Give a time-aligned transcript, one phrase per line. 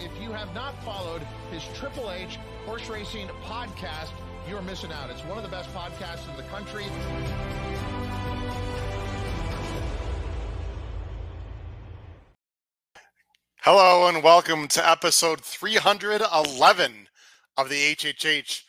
[0.00, 4.10] If you have not followed his Triple H horse racing podcast,
[4.48, 5.10] you're missing out.
[5.10, 6.84] It's one of the best podcasts in the country.
[13.62, 17.08] Hello and welcome to episode 311
[17.56, 18.62] of the HHH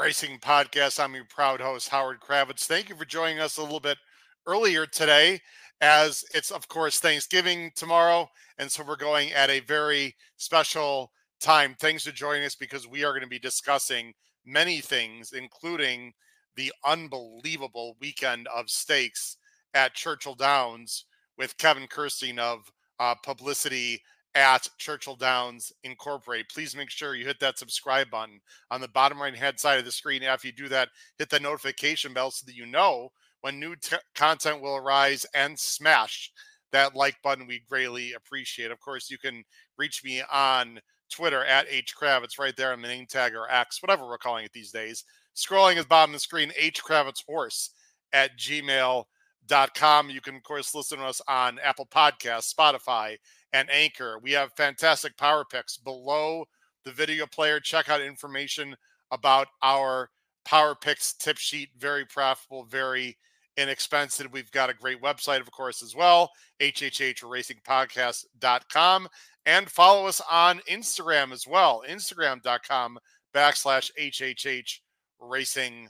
[0.00, 1.02] Racing Podcast.
[1.02, 2.66] I'm your proud host, Howard Kravets.
[2.66, 3.98] Thank you for joining us a little bit
[4.46, 5.40] earlier today,
[5.80, 8.28] as it's, of course, Thanksgiving tomorrow.
[8.58, 11.76] And so we're going at a very special time.
[11.78, 14.12] Thanks for joining us because we are going to be discussing
[14.44, 16.12] many things, including
[16.56, 19.36] the unbelievable weekend of stakes
[19.74, 21.04] at Churchill Downs
[21.36, 24.02] with Kevin Kerstein of uh, Publicity
[24.34, 26.48] at Churchill Downs Incorporate.
[26.48, 28.40] Please make sure you hit that subscribe button
[28.70, 30.22] on the bottom right hand side of the screen.
[30.22, 30.88] After you do that,
[31.18, 35.58] hit the notification bell so that you know when new t- content will arise and
[35.58, 36.30] smash
[36.72, 37.46] that like button.
[37.46, 38.70] We greatly appreciate.
[38.70, 39.44] Of course, you can
[39.78, 43.82] reach me on Twitter at H Kravets right there on the name tag or X,
[43.82, 45.04] whatever we're calling it these days.
[45.36, 47.70] Scrolling the bottom of the screen, H Kravets Horse
[48.12, 50.10] at gmail.com.
[50.10, 53.16] You can, of course, listen to us on Apple Podcasts, Spotify,
[53.52, 54.18] and Anchor.
[54.22, 56.44] We have fantastic power picks below
[56.84, 57.60] the video player.
[57.60, 58.76] Check out information
[59.10, 60.10] about our
[60.44, 61.70] power picks tip sheet.
[61.78, 63.16] Very profitable, very
[63.58, 64.32] inexpensive.
[64.32, 66.30] We've got a great website, of course, as well,
[66.60, 69.08] hhhracingpodcast.com.
[69.44, 72.98] And follow us on Instagram as well, instagram.com
[73.34, 74.80] backslash hhh
[75.20, 75.88] racing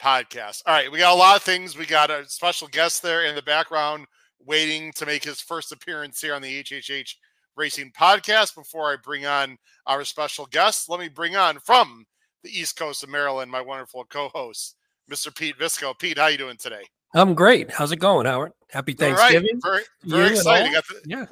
[0.00, 0.62] podcast.
[0.66, 1.76] All right, we got a lot of things.
[1.76, 4.06] We got a special guest there in the background
[4.46, 7.14] waiting to make his first appearance here on the HHH
[7.56, 8.54] Racing Podcast.
[8.54, 9.56] Before I bring on
[9.86, 12.04] our special guest, let me bring on from
[12.42, 14.76] the East Coast of Maryland my wonderful co-host,
[15.10, 15.34] Mr.
[15.34, 15.98] Pete Visco.
[15.98, 16.84] Pete, how you doing today?
[17.14, 17.70] I'm great.
[17.70, 18.52] How's it going, Howard?
[18.68, 19.60] Happy Thanksgiving.
[19.64, 19.84] Right.
[20.04, 20.72] Very, very exciting.
[20.72, 21.26] The, yeah.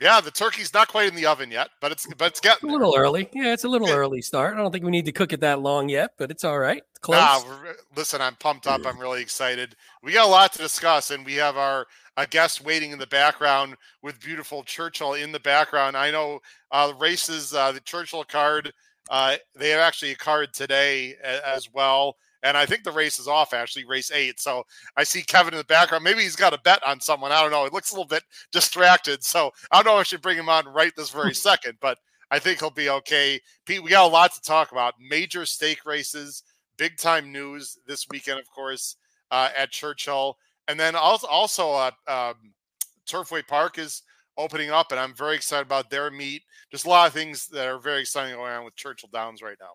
[0.00, 2.72] Yeah, the turkey's not quite in the oven yet, but it's but it's getting a
[2.72, 3.30] little early.
[3.32, 3.94] Yeah, it's a little yeah.
[3.94, 4.54] early start.
[4.54, 6.82] I don't think we need to cook it that long yet, but it's all right.
[6.90, 7.18] It's close.
[7.18, 8.84] Nah, listen, I'm pumped up.
[8.84, 9.76] I'm really excited.
[10.02, 11.86] We got a lot to discuss, and we have our
[12.16, 15.96] a guest waiting in the background with beautiful Churchill in the background.
[15.96, 16.40] I know
[16.70, 18.72] uh, races, uh, the Churchill card.
[19.10, 22.16] Uh, they have actually a card today as well.
[22.44, 24.38] And I think the race is off actually, race eight.
[24.38, 24.64] So
[24.96, 26.04] I see Kevin in the background.
[26.04, 27.32] Maybe he's got a bet on someone.
[27.32, 27.64] I don't know.
[27.64, 29.24] It looks a little bit distracted.
[29.24, 31.98] So I don't know if I should bring him on right this very second, but
[32.30, 33.40] I think he'll be okay.
[33.64, 34.94] Pete, we got a lot to talk about.
[35.00, 36.42] Major stake races,
[36.76, 38.96] big time news this weekend, of course,
[39.30, 40.36] uh, at Churchill.
[40.68, 42.52] And then also, also uh, um,
[43.08, 44.02] Turfway Park is
[44.36, 46.42] opening up, and I'm very excited about their meet.
[46.70, 49.56] Just a lot of things that are very exciting going on with Churchill Downs right
[49.60, 49.72] now.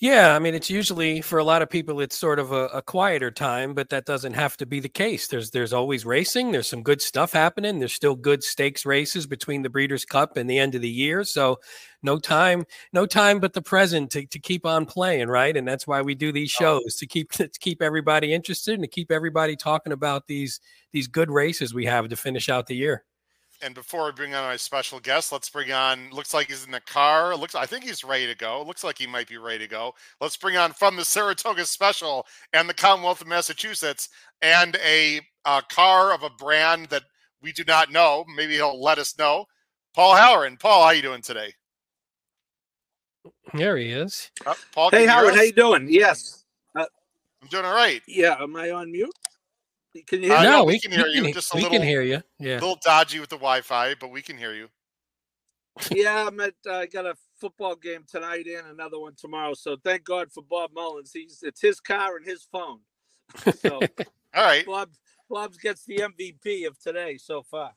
[0.00, 2.82] Yeah, I mean, it's usually for a lot of people, it's sort of a, a,
[2.82, 5.26] quieter time, but that doesn't have to be the case.
[5.26, 6.52] There's there's always racing.
[6.52, 7.80] There's some good stuff happening.
[7.80, 11.24] There's still good stakes races between the Breeders' Cup and the end of the year.
[11.24, 11.58] So
[12.00, 15.56] no time, no time but the present to, to keep on playing, right?
[15.56, 16.62] And that's why we do these oh.
[16.62, 20.60] shows to keep to keep everybody interested and to keep everybody talking about these
[20.92, 23.04] these good races we have to finish out the year
[23.62, 26.10] and before we bring on our special guest, let's bring on.
[26.10, 27.36] Looks like he's in the car.
[27.36, 28.62] Looks, I think he's ready to go.
[28.62, 29.94] Looks like he might be ready to go.
[30.20, 34.08] Let's bring on from the Saratoga Special and the Commonwealth of Massachusetts,
[34.42, 37.02] and a, a car of a brand that
[37.42, 38.24] we do not know.
[38.36, 39.46] Maybe he'll let us know.
[39.94, 40.56] Paul Halloran.
[40.56, 41.52] Paul, how you doing today?
[43.54, 44.30] There he is.
[44.46, 45.88] Uh, Paul, hey Howard, how you doing?
[45.90, 46.44] Yes,
[46.76, 46.84] uh,
[47.42, 48.02] I'm doing all right.
[48.06, 49.10] Yeah, am I on mute?
[50.06, 50.38] Can you hear?
[50.38, 51.22] Uh, no, we, we, can hear you.
[51.22, 52.22] Can, Just a we little, can hear you.
[52.38, 54.68] Yeah, a little dodgy with the Wi-Fi, but we can hear you.
[55.90, 56.54] yeah, I'm at.
[56.66, 59.54] I uh, got a football game tonight and another one tomorrow.
[59.54, 61.12] So thank God for Bob Mullins.
[61.12, 62.80] He's it's his car and his phone.
[63.56, 63.74] So
[64.34, 64.90] all right, Bob
[65.30, 67.72] Bob gets the MVP of today so far.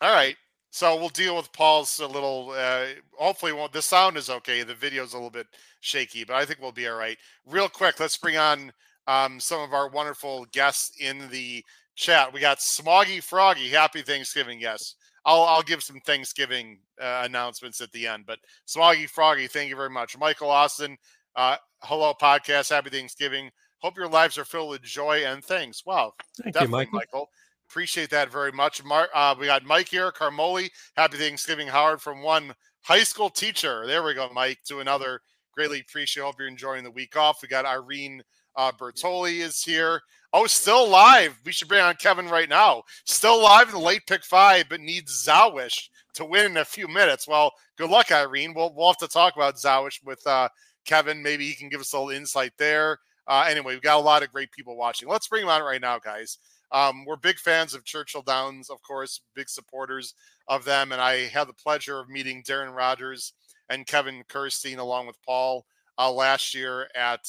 [0.00, 0.36] All right.
[0.70, 2.50] So we'll deal with Paul's a little.
[2.50, 4.64] Uh, hopefully, won't, the sound is okay.
[4.64, 5.46] The video's a little bit
[5.80, 7.16] shaky, but I think we'll be all right.
[7.46, 8.72] Real quick, let's bring on
[9.06, 11.64] um, some of our wonderful guests in the
[11.94, 12.32] chat.
[12.32, 13.68] We got Smoggy Froggy.
[13.68, 14.60] Happy Thanksgiving.
[14.60, 14.96] Yes.
[15.26, 18.24] I'll, I'll give some Thanksgiving uh, announcements at the end.
[18.26, 20.18] But Smoggy Froggy, thank you very much.
[20.18, 20.98] Michael Austin,
[21.34, 22.70] uh, hello, podcast.
[22.70, 23.50] Happy Thanksgiving.
[23.78, 25.82] Hope your lives are filled with joy and things.
[25.86, 26.12] Wow.
[26.42, 26.98] Thank definitely, you, Michael.
[27.20, 27.28] Michael.
[27.68, 28.84] Appreciate that very much.
[28.84, 30.70] Mar- uh, we got Mike here, Carmoli.
[30.96, 33.86] Happy Thanksgiving, Howard, from one high school teacher.
[33.86, 35.20] There we go, Mike, to another.
[35.54, 36.22] Greatly appreciate.
[36.22, 37.40] Hope you're enjoying the week off.
[37.40, 38.22] We got Irene
[38.56, 40.00] uh, Bertoli is here.
[40.32, 41.38] Oh, still live.
[41.44, 42.82] We should bring on Kevin right now.
[43.04, 46.88] Still live in the late pick five, but needs Zawish to win in a few
[46.88, 47.28] minutes.
[47.28, 48.54] Well, good luck, Irene.
[48.54, 50.48] We'll, we'll have to talk about Zawish with uh,
[50.84, 51.22] Kevin.
[51.22, 52.98] Maybe he can give us a little insight there.
[53.26, 55.08] Uh, anyway, we've got a lot of great people watching.
[55.08, 56.38] Let's bring them on right now, guys.
[56.72, 60.14] Um, we're big fans of Churchill Downs, of course, big supporters
[60.48, 60.92] of them.
[60.92, 63.32] And I had the pleasure of meeting Darren Rogers
[63.68, 65.64] and Kevin Kerstein along with Paul
[65.96, 67.20] uh, last year at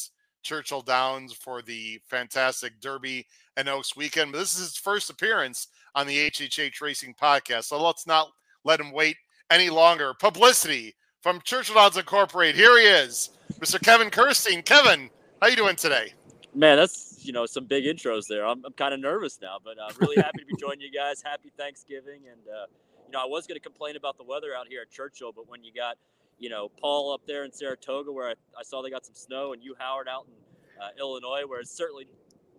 [0.46, 3.26] Churchill Downs for the fantastic Derby
[3.58, 4.32] and Oaks weekend.
[4.32, 7.66] But this is his first appearance on the HHH Racing podcast.
[7.66, 8.30] So let's not
[8.64, 9.18] let him wait
[9.50, 10.14] any longer.
[10.14, 12.56] Publicity from Churchill Downs Incorporated.
[12.56, 13.82] Here he is, Mr.
[13.82, 14.64] Kevin Kerstein.
[14.64, 15.10] Kevin,
[15.42, 16.14] how you doing today?
[16.54, 18.46] Man, that's you know some big intros there.
[18.46, 20.92] I'm, I'm kind of nervous now, but I'm uh, really happy to be joining you
[20.92, 21.22] guys.
[21.22, 22.66] Happy Thanksgiving, and uh,
[23.08, 25.50] you know I was going to complain about the weather out here at Churchill, but
[25.50, 25.98] when you got
[26.40, 29.54] you know Paul up there in Saratoga, where I, I saw they got some snow,
[29.54, 32.08] and you Howard out in uh, Illinois, where it's certainly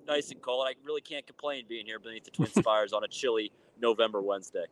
[0.06, 0.66] nice and cold.
[0.68, 4.64] I really can't complain being here beneath the Twin Spires on a chilly November Wednesday.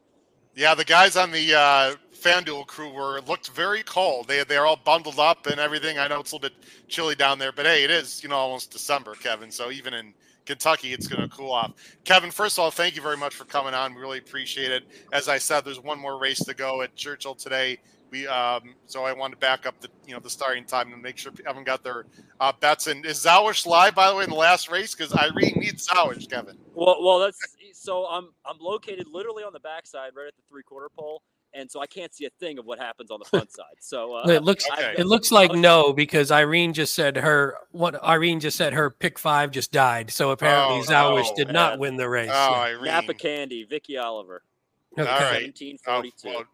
[0.56, 4.28] Yeah, the guys on the uh, FanDuel crew were looked very cold.
[4.28, 5.98] They they're all bundled up and everything.
[5.98, 8.36] I know it's a little bit chilly down there, but hey, it is you know
[8.36, 9.50] almost December, Kevin.
[9.50, 10.14] So even in
[10.46, 11.72] Kentucky, it's going to cool off.
[12.04, 13.94] Kevin, first of all, thank you very much for coming on.
[13.94, 14.84] We really appreciate it.
[15.12, 17.78] As I said, there's one more race to go at Churchill today.
[18.14, 21.02] We um, so I wanted to back up the you know the starting time and
[21.02, 22.06] make sure people haven't got their
[22.38, 22.87] uh, bets.
[22.87, 26.31] And is Zawish live by the way in the last race because Irene needs Zawish,
[26.31, 26.56] Kevin.
[26.75, 27.37] Well, well, that's
[27.72, 31.22] so I'm I'm located literally on the backside, right at the three quarter pole,
[31.55, 33.64] and so I can't see a thing of what happens on the front side.
[33.81, 34.94] So uh, it looks okay.
[34.96, 39.19] it looks like no because Irene just said her what Irene just said her pick
[39.19, 40.12] five just died.
[40.12, 41.55] So apparently oh, Zawish oh, did man.
[41.55, 42.31] not win the race.
[42.32, 42.60] Oh, yeah.
[42.60, 42.84] Irene.
[42.84, 44.44] Napa Candy, Vicky Oliver.
[44.96, 45.10] Okay.
[45.10, 45.43] All right.
[45.43, 46.28] 1742.
[46.28, 46.44] Oh, well,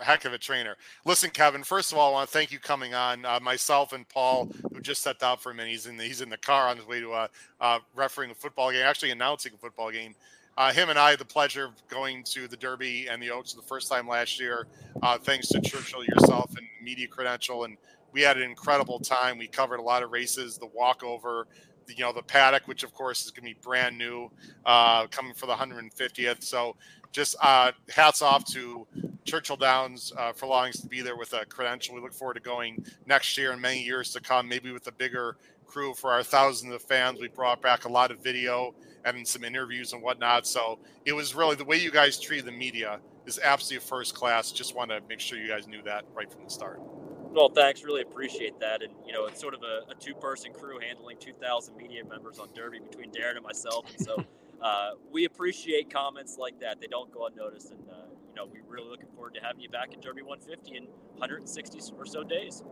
[0.00, 0.76] heck of a trainer.
[1.04, 1.62] Listen, Kevin.
[1.62, 3.24] First of all, I want to thank you coming on.
[3.24, 6.20] Uh, myself and Paul, who just stepped out for a minute, he's in the, he's
[6.20, 7.28] in the car on his way to uh,
[7.60, 10.14] uh, refereeing a football game, actually announcing a football game.
[10.56, 13.54] Uh, him and I had the pleasure of going to the Derby and the Oaks
[13.54, 14.66] the first time last year,
[15.02, 17.78] uh, thanks to Churchill, yourself, and Media Credential, and
[18.12, 19.38] we had an incredible time.
[19.38, 21.46] We covered a lot of races, the walkover,
[21.88, 24.30] you know, the paddock, which of course is going to be brand new,
[24.66, 26.42] uh, coming for the 150th.
[26.42, 26.76] So
[27.12, 28.86] just uh, hats off to
[29.32, 31.94] Churchill Downs uh, for allowing us to be there with a credential.
[31.94, 34.92] We look forward to going next year and many years to come, maybe with a
[34.92, 37.18] bigger crew for our thousands of fans.
[37.18, 38.74] We brought back a lot of video
[39.06, 40.46] and some interviews and whatnot.
[40.46, 44.52] So it was really the way you guys treat the media is absolutely first class.
[44.52, 46.78] Just want to make sure you guys knew that right from the start.
[47.30, 47.82] Well, thanks.
[47.84, 48.82] Really appreciate that.
[48.82, 52.38] And, you know, it's sort of a, a two person crew handling 2,000 media members
[52.38, 53.86] on Derby between Darren and myself.
[53.96, 54.22] And so
[54.60, 56.82] uh, we appreciate comments like that.
[56.82, 57.70] They don't go unnoticed.
[57.70, 60.76] And, uh, you know, we're really looking forward to having you back at Derby 150
[60.76, 60.84] in
[61.16, 62.62] 160 or so days.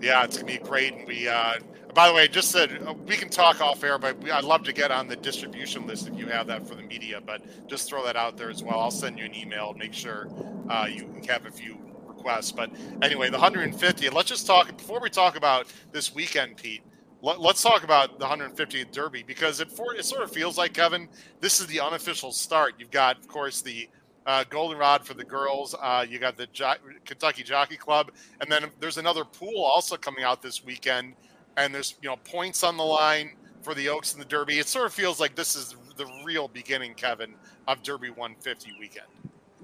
[0.00, 0.94] Yeah, it's gonna be great.
[0.94, 1.54] And we, uh,
[1.92, 4.62] by the way, just said uh, we can talk off air, but we, I'd love
[4.64, 7.20] to get on the distribution list if you have that for the media.
[7.24, 8.78] But just throw that out there as well.
[8.78, 9.74] I'll send you an email.
[9.74, 10.28] Make sure
[10.70, 12.52] uh, you can have a few requests.
[12.52, 12.70] But
[13.02, 14.08] anyway, the 150.
[14.10, 16.82] Let's just talk before we talk about this weekend, Pete
[17.20, 20.72] let, us talk about the 150th Derby because it for, it sort of feels like
[20.72, 21.08] Kevin.
[21.40, 22.74] This is the unofficial start.
[22.78, 23.88] You've got, of course, the
[24.28, 25.74] uh, Goldenrod for the girls.
[25.80, 26.74] Uh, you got the jo-
[27.06, 31.14] Kentucky Jockey Club, and then there's another pool also coming out this weekend.
[31.56, 33.32] And there's you know points on the line
[33.62, 34.58] for the Oaks and the Derby.
[34.58, 37.34] It sort of feels like this is the real beginning, Kevin,
[37.66, 39.06] of Derby 150 weekend.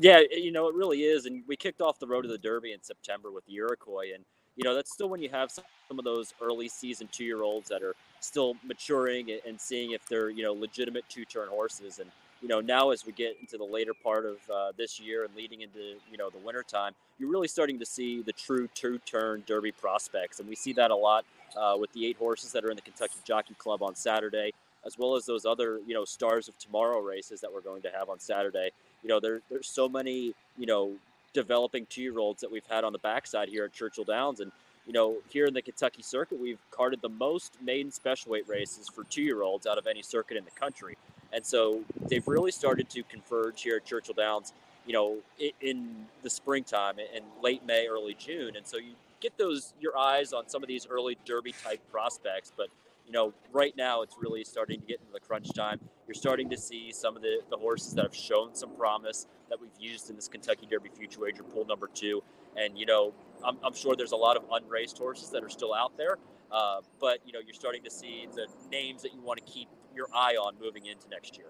[0.00, 1.26] Yeah, you know it really is.
[1.26, 4.24] And we kicked off the road to the Derby in September with the Iroquois, and
[4.56, 5.64] you know, that's still when you have some,
[5.96, 10.28] of those early season two year olds that are still maturing and, seeing if they're,
[10.28, 12.00] you know, legitimate two turn horses.
[12.00, 12.10] And,
[12.44, 15.34] you know, now as we get into the later part of uh, this year and
[15.34, 18.98] leading into, you know, the winter time, you're really starting to see the true two
[19.06, 20.40] turn Derby prospects.
[20.40, 21.24] And we see that a lot
[21.56, 24.52] uh, with the eight horses that are in the Kentucky Jockey Club on Saturday,
[24.84, 27.90] as well as those other, you know, stars of tomorrow races that we're going to
[27.90, 28.68] have on Saturday.
[29.02, 30.92] You know, there, there's so many, you know,
[31.32, 34.40] developing two year olds that we've had on the backside here at Churchill Downs.
[34.40, 34.52] And,
[34.86, 38.86] you know, here in the Kentucky circuit, we've carded the most maiden special weight races
[38.86, 40.98] for two year olds out of any circuit in the country.
[41.34, 44.52] And so they've really started to converge here at Churchill Downs,
[44.86, 45.18] you know,
[45.60, 48.56] in the springtime in late May, early June.
[48.56, 52.52] And so you get those, your eyes on some of these early Derby type prospects.
[52.56, 52.68] But
[53.06, 55.80] you know, right now it's really starting to get into the crunch time.
[56.06, 59.60] You're starting to see some of the, the horses that have shown some promise that
[59.60, 62.22] we've used in this Kentucky Derby Future Wager pool number two.
[62.56, 63.12] And, you know,
[63.44, 66.18] I'm, I'm sure there's a lot of unraced horses that are still out there.
[66.50, 69.68] Uh, but, you know, you're starting to see the names that you want to keep
[69.94, 71.46] your eye on moving into next year.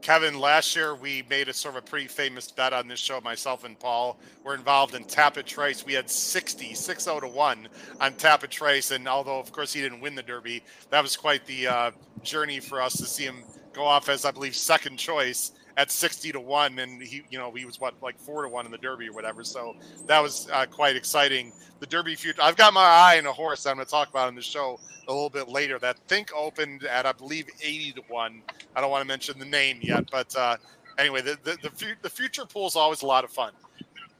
[0.00, 3.20] Kevin, last year we made a sort of a pretty famous bet on this show.
[3.20, 5.84] Myself and Paul were involved in Tapit Trace.
[5.84, 7.68] We had 60, 6 0 to 1
[8.00, 8.92] on Tapit Trace.
[8.92, 11.90] And although, of course, he didn't win the Derby, that was quite the uh,
[12.22, 16.32] journey for us to see him go off as, I believe, second choice at 60
[16.32, 18.78] to 1 and he you know he was what like 4 to 1 in the
[18.78, 19.74] derby or whatever so
[20.06, 23.64] that was uh, quite exciting the derby future i've got my eye on a horse
[23.64, 26.84] i'm going to talk about in the show a little bit later that think opened
[26.84, 28.42] at i believe 80 to 1
[28.76, 30.56] i don't want to mention the name yet but uh,
[30.98, 31.70] anyway the the, the,
[32.02, 33.52] the future pool is always a lot of fun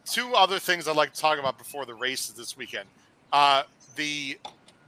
[0.08, 2.88] two other things I'd like to talk about before the races this weekend.
[3.32, 3.64] Uh,
[3.96, 4.38] the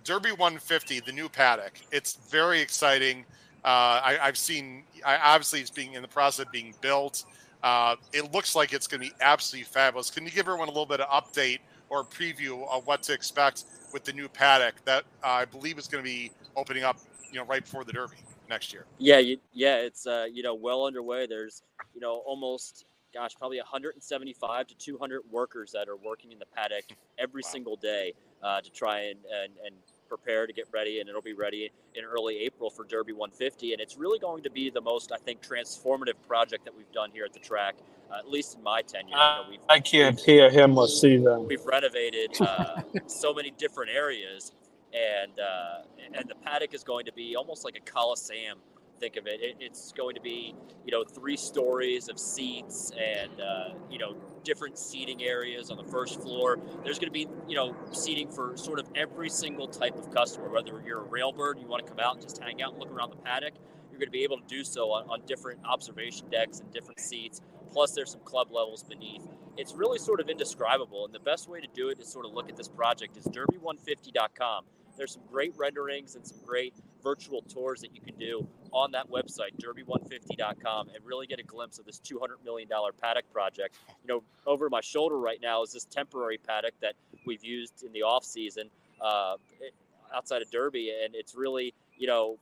[0.05, 1.73] Derby 150, the new paddock.
[1.93, 3.25] It's very exciting.
[3.64, 4.85] Uh, I, have seen.
[5.05, 7.25] I, obviously, it's being in the process of being built.
[7.62, 10.11] Uh, it looks like it's going to be absolutely fabulous.
[10.11, 11.59] Can you give everyone a little bit of update
[11.90, 15.87] or preview of what to expect with the new paddock that uh, I believe is
[15.87, 16.99] going to be opening up,
[17.31, 18.17] you know, right before the Derby
[18.49, 18.87] next year?
[18.99, 21.26] Yeah, you, yeah, it's uh, you know well underway.
[21.26, 21.62] There's
[21.95, 26.85] you know almost gosh probably 175 to 200 workers that are working in the paddock
[27.19, 27.50] every wow.
[27.50, 29.75] single day uh, to try and, and and
[30.11, 33.73] prepare to get ready, and it'll be ready in early April for Derby 150.
[33.73, 37.11] And it's really going to be the most, I think, transformative project that we've done
[37.12, 37.76] here at the track,
[38.11, 39.11] uh, at least in my tenure.
[39.50, 41.47] You know, I can't hear him or see them.
[41.47, 44.52] We've renovated uh, so many different areas,
[44.93, 48.59] and uh, and the paddock is going to be almost like a coliseum
[49.00, 49.40] think of it.
[49.40, 49.57] it.
[49.59, 50.54] It's going to be,
[50.85, 54.14] you know, three stories of seats and, uh, you know,
[54.45, 56.59] different seating areas on the first floor.
[56.85, 60.50] There's going to be, you know, seating for sort of every single type of customer,
[60.50, 62.90] whether you're a railbird, you want to come out and just hang out and look
[62.90, 63.54] around the paddock.
[63.90, 67.00] You're going to be able to do so on, on different observation decks and different
[67.00, 67.40] seats.
[67.73, 69.26] Plus, there's some club levels beneath.
[69.57, 71.04] It's really sort of indescribable.
[71.04, 73.25] And the best way to do it is sort of look at this project is
[73.25, 74.64] derby150.com.
[74.97, 79.11] There's some great renderings and some great virtual tours that you can do on that
[79.11, 82.69] website, derby150.com, and really get a glimpse of this $200 million
[83.00, 83.76] paddock project.
[84.02, 86.95] You know, over my shoulder right now is this temporary paddock that
[87.26, 89.37] we've used in the off season uh,
[90.14, 92.38] outside of Derby, and it's really, you know,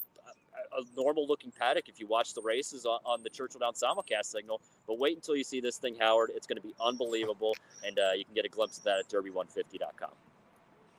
[0.76, 4.26] a normal looking paddock if you watch the races on, on, the Churchill Downs simulcast
[4.26, 4.60] signal.
[4.86, 6.30] But wait until you see this thing, Howard.
[6.34, 7.54] It's going to be unbelievable,
[7.86, 10.27] and uh, you can get a glimpse of that at derby150.com.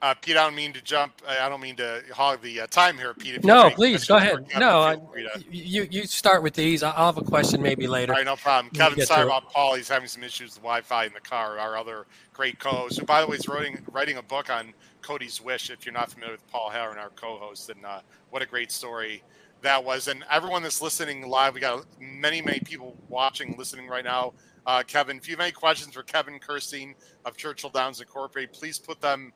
[0.01, 1.21] Uh, Pete, I don't mean to jump.
[1.27, 3.43] I don't mean to hog the uh, time here, Pete.
[3.43, 4.47] no, please go ahead.
[4.57, 4.97] No, I,
[5.51, 6.83] you you start with these.
[6.83, 8.13] I'll have a question maybe later.
[8.13, 8.73] All right, no problem.
[8.73, 9.75] Kevin, sorry about Paul.
[9.75, 11.59] He's having some issues with Wi-Fi in the car.
[11.59, 15.41] Our other great co-host, who by the way is writing writing a book on Cody's
[15.41, 15.69] Wish.
[15.69, 19.21] If you're not familiar with Paul Halloran, our co-host, and uh, what a great story
[19.63, 20.07] that was.
[20.07, 24.33] And everyone that's listening live, we got many many people watching, listening right now.
[24.65, 26.93] Uh, Kevin, if you have any questions for Kevin Kerstein
[27.25, 29.33] of Churchill Downs Incorporated, please put them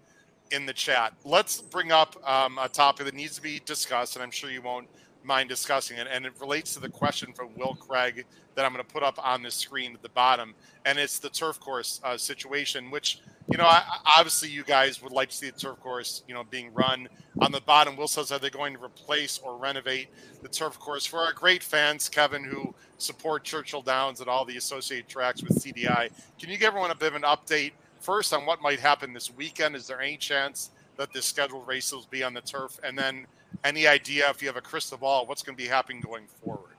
[0.53, 1.13] in the chat.
[1.25, 4.61] Let's bring up um, a topic that needs to be discussed, and I'm sure you
[4.61, 4.87] won't
[5.23, 6.07] mind discussing it.
[6.11, 9.17] And it relates to the question from Will Craig that I'm going to put up
[9.25, 10.53] on the screen at the bottom.
[10.85, 13.19] And it's the turf course uh, situation, which,
[13.49, 13.83] you know, I,
[14.17, 17.07] obviously you guys would like to see the turf course, you know, being run.
[17.41, 20.09] On the bottom, Will says, are they going to replace or renovate
[20.43, 21.05] the turf course?
[21.05, 25.63] For our great fans, Kevin, who support Churchill Downs and all the associated tracks with
[25.63, 27.71] CDI, can you give everyone a bit of an update
[28.03, 29.75] first on what might happen this weekend.
[29.75, 32.79] Is there any chance that the scheduled races will be on the turf?
[32.83, 33.25] And then
[33.63, 36.75] any idea if you have a crystal ball, what's going to be happening going forward?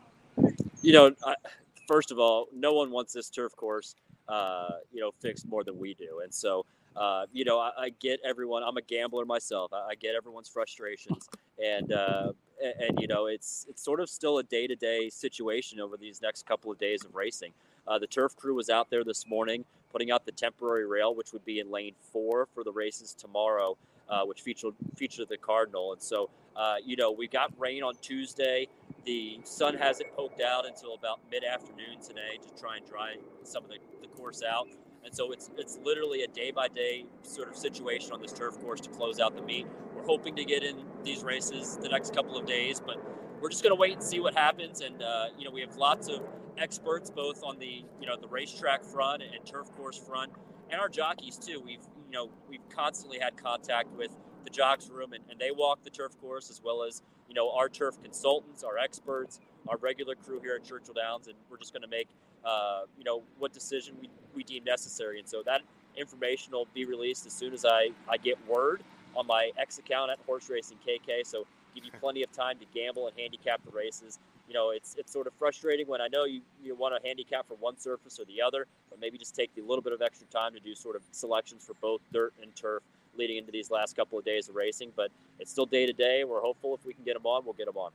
[0.83, 1.35] You know, I,
[1.89, 3.97] first of all, no one wants this turf course,
[4.29, 6.21] uh, you know, fixed more than we do.
[6.23, 8.63] And so, uh, you know, I, I, get everyone.
[8.63, 9.73] I'm a gambler myself.
[9.73, 11.29] I, I get everyone's frustrations,
[11.61, 15.09] and, uh, and and you know, it's it's sort of still a day to day
[15.09, 17.53] situation over these next couple of days of racing.
[17.89, 21.33] Uh, the turf crew was out there this morning putting out the temporary rail, which
[21.33, 25.93] would be in lane four for the races tomorrow, uh, which featured featured the Cardinal.
[25.93, 28.67] And so, uh, you know, we got rain on Tuesday.
[29.07, 33.63] The sun hasn't poked out until about mid afternoon today to try and dry some
[33.63, 34.67] of the, the course out.
[35.05, 38.59] And so it's it's literally a day by day sort of situation on this turf
[38.61, 39.69] course to close out the meet.
[39.95, 42.97] We're hoping to get in these races the next couple of days, but
[43.45, 44.81] we're just going to wait and see what happens.
[44.81, 46.23] And uh, you know, we have lots of
[46.57, 50.33] experts both on the you know the racetrack front and turf course front,
[50.71, 51.61] and our jockeys too.
[51.61, 55.85] We've you know we've constantly had contact with the jocks room, and, and they walk
[55.85, 60.15] the turf course as well as you know our turf consultants, our experts, our regular
[60.15, 62.09] crew here at Churchill Downs, and we're just going to make
[62.47, 65.19] uh, you know what decision we, we deem necessary.
[65.19, 65.61] And so that
[65.99, 68.83] information will be released as soon as I, I get word
[69.15, 71.27] on my X account at Horse Racing KK.
[71.27, 74.95] So give you plenty of time to gamble and handicap the races you know, it's
[74.99, 78.19] it's sort of frustrating when I know you, you want to handicap for one surface
[78.21, 80.75] or the other, but maybe just take a little bit of extra time to do
[80.75, 82.83] sort of selections for both dirt and turf
[83.17, 84.93] leading into these last couple of days of racing.
[84.97, 86.25] But it's still day to day.
[86.25, 87.91] We're hopeful if we can get them on, we'll get them on.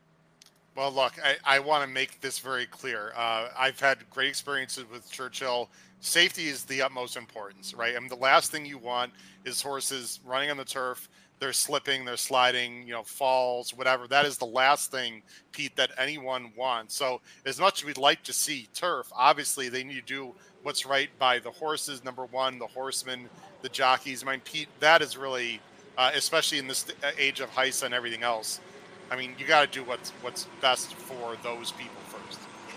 [0.75, 3.11] Well, look, I, I want to make this very clear.
[3.15, 5.69] Uh, I've had great experiences with Churchill.
[5.99, 7.95] Safety is the utmost importance, right?
[7.95, 9.11] I mean, the last thing you want
[9.43, 11.09] is horses running on the turf
[11.39, 14.07] they're slipping, they're sliding, you know, falls, whatever.
[14.07, 16.95] That is the last thing, Pete, that anyone wants.
[16.95, 20.85] So, as much as we'd like to see turf, obviously they need to do what's
[20.85, 22.03] right by the horses.
[22.03, 23.29] Number one, the horsemen,
[23.61, 24.23] the jockeys.
[24.23, 25.61] I mean, Pete, that is really,
[25.97, 28.59] uh, especially in this uh, age of HISA and everything else.
[29.11, 31.95] I mean, you got to do what's what's best for those people.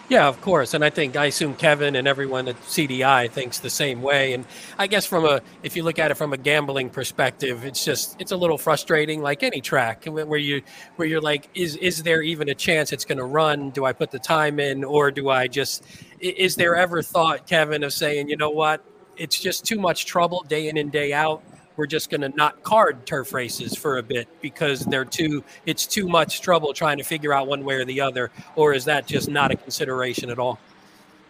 [0.08, 0.74] Yeah, of course.
[0.74, 4.34] And I think I assume Kevin and everyone at CDI thinks the same way.
[4.34, 4.44] And
[4.78, 8.16] I guess from a if you look at it from a gambling perspective, it's just
[8.20, 10.62] it's a little frustrating like any track where you
[10.96, 13.70] where you're like is is there even a chance it's going to run?
[13.70, 15.84] Do I put the time in or do I just
[16.20, 18.84] is there ever thought Kevin of saying, "You know what?
[19.16, 21.42] It's just too much trouble day in and day out
[21.76, 25.86] we're just going to not card turf races for a bit because they're too it's
[25.86, 29.06] too much trouble trying to figure out one way or the other or is that
[29.06, 30.58] just not a consideration at all?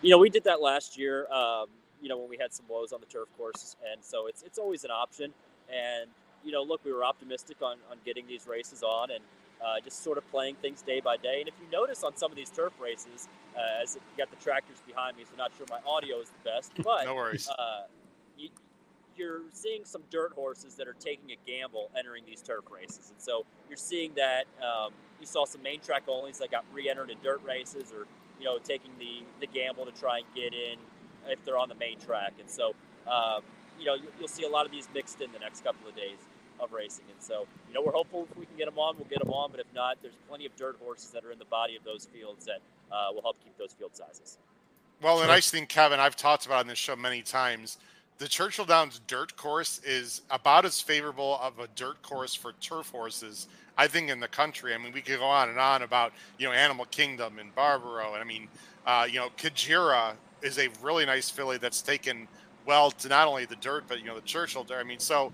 [0.03, 1.67] You know we did that last year um,
[2.01, 4.59] you know when we had some woes on the turf courses and so it's it's
[4.59, 5.33] always an option.
[5.69, 6.11] And
[6.45, 9.23] you know look we were optimistic on on getting these races on and
[9.65, 11.39] uh, just sort of playing things day by day.
[11.39, 14.43] And if you notice on some of these turf races uh, as you got the
[14.43, 17.49] tractors behind me so not sure my audio is the best but no worries.
[17.49, 17.83] uh,
[18.37, 18.49] you,
[19.17, 23.11] you're seeing some dirt horses that are taking a gamble entering these turf races.
[23.11, 27.11] And so you're seeing that um, you saw some main track onlys that got re-entered
[27.11, 28.07] in dirt races or,
[28.39, 30.79] you know, taking the, the gamble to try and get in
[31.29, 32.33] if they're on the main track.
[32.41, 32.75] And so,
[33.07, 33.43] um,
[33.79, 36.19] you know, you'll see a lot of these mixed in the next couple of days
[36.61, 37.05] of racing.
[37.11, 39.33] And so, you know, we're hopeful if we can get them on, we'll get them
[39.33, 39.51] on.
[39.51, 42.07] But if not, there's plenty of dirt horses that are in the body of those
[42.07, 44.39] fields that uh, will help keep those field sizes.
[45.01, 47.79] Well, the nice thing, Kevin, I've talked about on this show many times–
[48.23, 52.89] the Churchill Downs dirt course is about as favorable of a dirt course for turf
[52.89, 54.75] horses, I think, in the country.
[54.75, 58.13] I mean, we could go on and on about, you know, Animal Kingdom and Barbaro.
[58.13, 58.47] And I mean,
[58.87, 62.29] uh, you know, Kajira is a really nice filly that's taken
[62.65, 64.79] well to not only the dirt, but, you know, the Churchill dirt.
[64.79, 65.33] I mean, so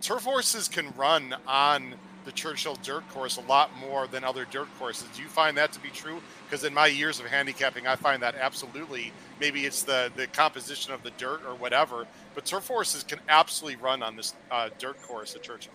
[0.00, 1.96] turf horses can run on
[2.28, 5.08] the Churchill dirt course a lot more than other dirt courses.
[5.16, 6.20] Do you find that to be true?
[6.44, 9.14] Because in my years of handicapping, I find that absolutely.
[9.40, 13.80] Maybe it's the the composition of the dirt or whatever, but turf horses can absolutely
[13.80, 15.72] run on this uh, dirt course at Churchill.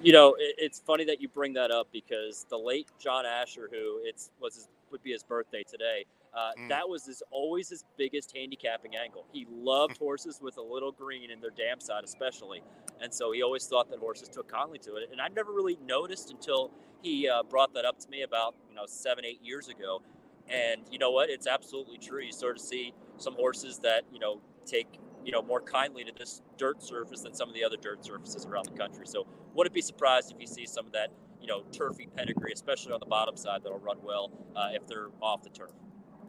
[0.00, 3.68] You know, it, it's funny that you bring that up because the late John Asher,
[3.70, 6.68] who it's was his, would be his birthday today, uh, mm.
[6.68, 9.26] That was his always his biggest handicapping angle.
[9.32, 12.62] He loved horses with a little green in their dam side, especially,
[13.00, 15.08] and so he always thought that horses took kindly to it.
[15.10, 16.70] And I never really noticed until
[17.02, 20.02] he uh, brought that up to me about you know seven eight years ago.
[20.48, 21.28] And you know what?
[21.28, 22.22] It's absolutely true.
[22.22, 26.12] You sort of see some horses that you know take you know more kindly to
[26.16, 29.06] this dirt surface than some of the other dirt surfaces around the country.
[29.06, 31.08] So wouldn't be surprised if you see some of that
[31.40, 35.08] you know turfy pedigree, especially on the bottom side, that'll run well uh, if they're
[35.20, 35.70] off the turf.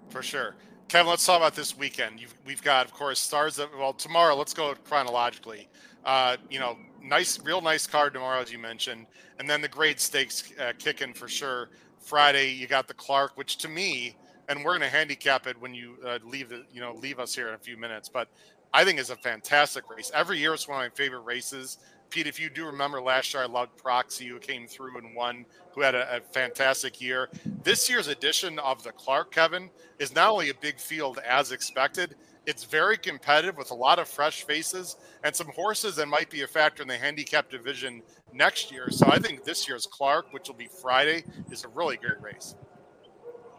[0.09, 0.55] For sure.
[0.87, 2.19] Kevin, let's talk about this weekend.
[2.19, 3.59] You've, we've got, of course, stars.
[3.59, 4.35] Of, well, tomorrow.
[4.35, 5.69] Let's go chronologically.
[6.03, 9.05] Uh, you know, nice, real nice card tomorrow, as you mentioned,
[9.37, 11.69] and then the grade stakes uh, kicking for sure.
[11.99, 14.15] Friday, you got the Clark, which to me,
[14.47, 17.35] and we're going to handicap it when you uh, leave the, you know, leave us
[17.35, 18.09] here in a few minutes.
[18.09, 18.29] But
[18.73, 20.11] I think is a fantastic race.
[20.15, 21.77] Every year, it's one of my favorite races.
[22.09, 25.45] Pete, if you do remember last year, I loved Proxy, who came through and won,
[25.73, 27.29] who had a, a, fantastic year.
[27.63, 29.69] This year's edition of the Clark, Kevin,
[29.99, 34.07] is not only a big field as expected, it's very competitive with a lot of
[34.07, 38.01] fresh faces and some horses that might be a factor in the handicap division
[38.33, 38.89] next year.
[38.89, 42.55] So I think this year's Clark, which will be Friday, is a really great race.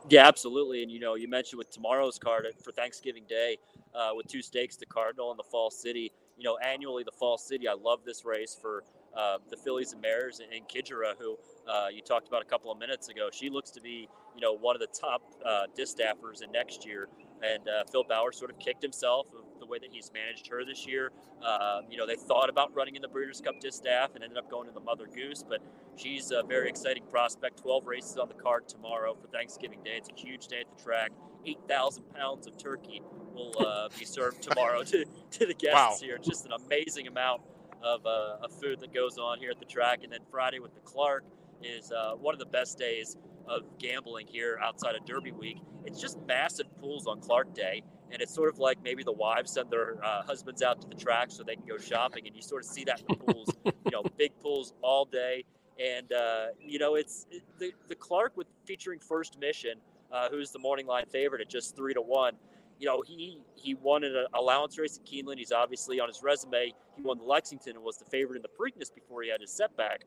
[0.09, 0.83] Yeah, absolutely.
[0.83, 3.59] And you know, you mentioned with tomorrow's card for Thanksgiving Day,
[3.95, 6.11] uh, with two stakes, the Cardinal and the Fall City
[6.41, 7.69] you know, annually the Fall City.
[7.69, 8.83] I love this race for
[9.15, 11.37] uh, the fillies and mares and Kidra, who
[11.69, 13.29] uh, you talked about a couple of minutes ago.
[13.31, 17.09] She looks to be, you know, one of the top uh, distaffers in next year.
[17.43, 20.65] And uh, Phil Bauer sort of kicked himself of the way that he's managed her
[20.65, 21.13] this year.
[21.45, 24.51] Um, you know, they thought about running in the Breeders' Cup distaff and ended up
[24.51, 25.61] going to the Mother Goose, but
[25.97, 27.59] she's a very exciting prospect.
[27.59, 29.97] 12 races on the card tomorrow for Thanksgiving Day.
[29.97, 31.13] It's a huge day at the track.
[31.45, 33.03] 8,000 pounds of turkey
[33.41, 35.97] will uh, be served tomorrow to, to the guests wow.
[36.01, 36.19] here.
[36.19, 37.43] Just an amazing amount
[37.83, 40.01] of, uh, of food that goes on here at the track.
[40.03, 41.25] And then Friday with the Clark
[41.63, 43.17] is uh, one of the best days
[43.49, 45.59] of gambling here outside of Derby Week.
[45.85, 47.83] It's just massive pools on Clark Day.
[48.13, 50.95] And it's sort of like maybe the wives send their uh, husbands out to the
[50.95, 52.27] track so they can go shopping.
[52.27, 55.45] And you sort of see that in the pools, you know, big pools all day.
[55.79, 59.75] And, uh, you know, it's it, the, the Clark with featuring First Mission,
[60.13, 62.35] uh, who's the morning line favorite at just three to one
[62.81, 65.37] you know, he he won an allowance race at Keeneland.
[65.37, 66.73] He's obviously on his resume.
[66.97, 69.53] He won the Lexington and was the favorite in the Preakness before he had his
[69.53, 70.07] setback.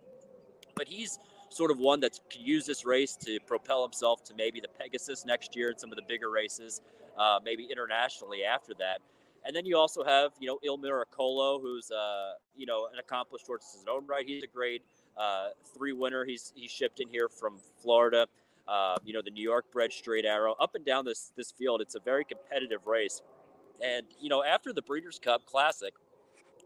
[0.76, 4.60] But he's sort of one that could use this race to propel himself to maybe
[4.60, 6.82] the Pegasus next year and some of the bigger races,
[7.16, 8.98] uh, maybe internationally after that.
[9.46, 13.46] And then you also have, you know, Il Miracolo, who's, uh, you know, an accomplished
[13.46, 14.26] horse in his own right.
[14.26, 14.82] He's a grade
[15.16, 16.26] uh, three winner.
[16.26, 18.26] He's he's shipped in here from Florida
[18.68, 21.82] uh, you know, the New York bred straight arrow, up and down this this field.
[21.82, 23.22] It's a very competitive race.
[23.84, 25.94] And, you know, after the Breeders' Cup Classic,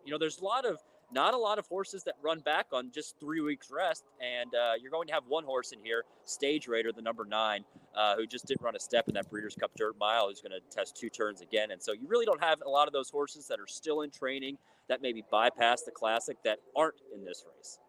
[0.06, 0.78] you know, there's a lot of
[1.12, 4.04] not a lot of horses that run back on just three weeks rest.
[4.22, 7.64] And uh, you're going to have one horse in here, Stage Raider, the number nine,
[7.96, 10.52] uh, who just didn't run a step in that Breeders' Cup Dirt Mile, who's going
[10.52, 11.72] to test two turns again.
[11.72, 14.12] And so you really don't have a lot of those horses that are still in
[14.12, 14.58] training
[14.90, 17.80] that maybe bypass the Classic that aren't in this race.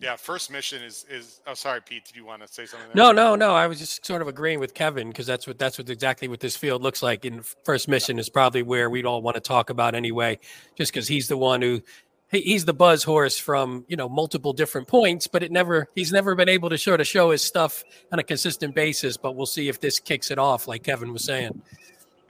[0.00, 1.40] Yeah, first mission is is.
[1.46, 2.06] Oh, sorry, Pete.
[2.06, 2.88] Did you want to say something?
[2.94, 2.96] There?
[2.96, 3.54] No, no, no.
[3.54, 6.40] I was just sort of agreeing with Kevin because that's what that's what exactly what
[6.40, 7.26] this field looks like.
[7.26, 10.38] In first mission is probably where we'd all want to talk about anyway,
[10.74, 11.82] just because he's the one who
[12.30, 16.34] he's the buzz horse from you know multiple different points, but it never he's never
[16.34, 19.18] been able to sort of show his stuff on a consistent basis.
[19.18, 21.60] But we'll see if this kicks it off, like Kevin was saying.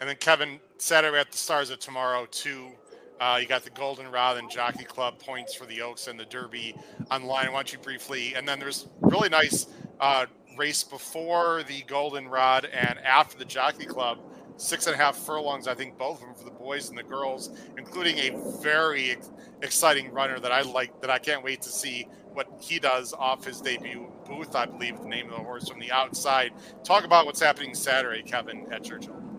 [0.01, 2.71] And then Kevin Saturday at the Stars of Tomorrow too.
[3.21, 6.75] Uh, you got the Goldenrod and Jockey Club points for the Oaks and the Derby
[7.11, 7.53] online.
[7.53, 8.35] Why don't you briefly?
[8.35, 9.67] And then there's really nice
[10.01, 10.25] uh,
[10.57, 14.21] race before the Goldenrod and after the Jockey Club.
[14.57, 17.03] Six and a half furlongs, I think, both of them for the boys and the
[17.03, 19.31] girls, including a very ex-
[19.63, 21.01] exciting runner that I like.
[21.03, 24.11] That I can't wait to see what he does off his debut.
[24.27, 26.53] Booth, I believe, the name of the horse from the outside.
[26.85, 29.30] Talk about what's happening Saturday, Kevin, at Churchill.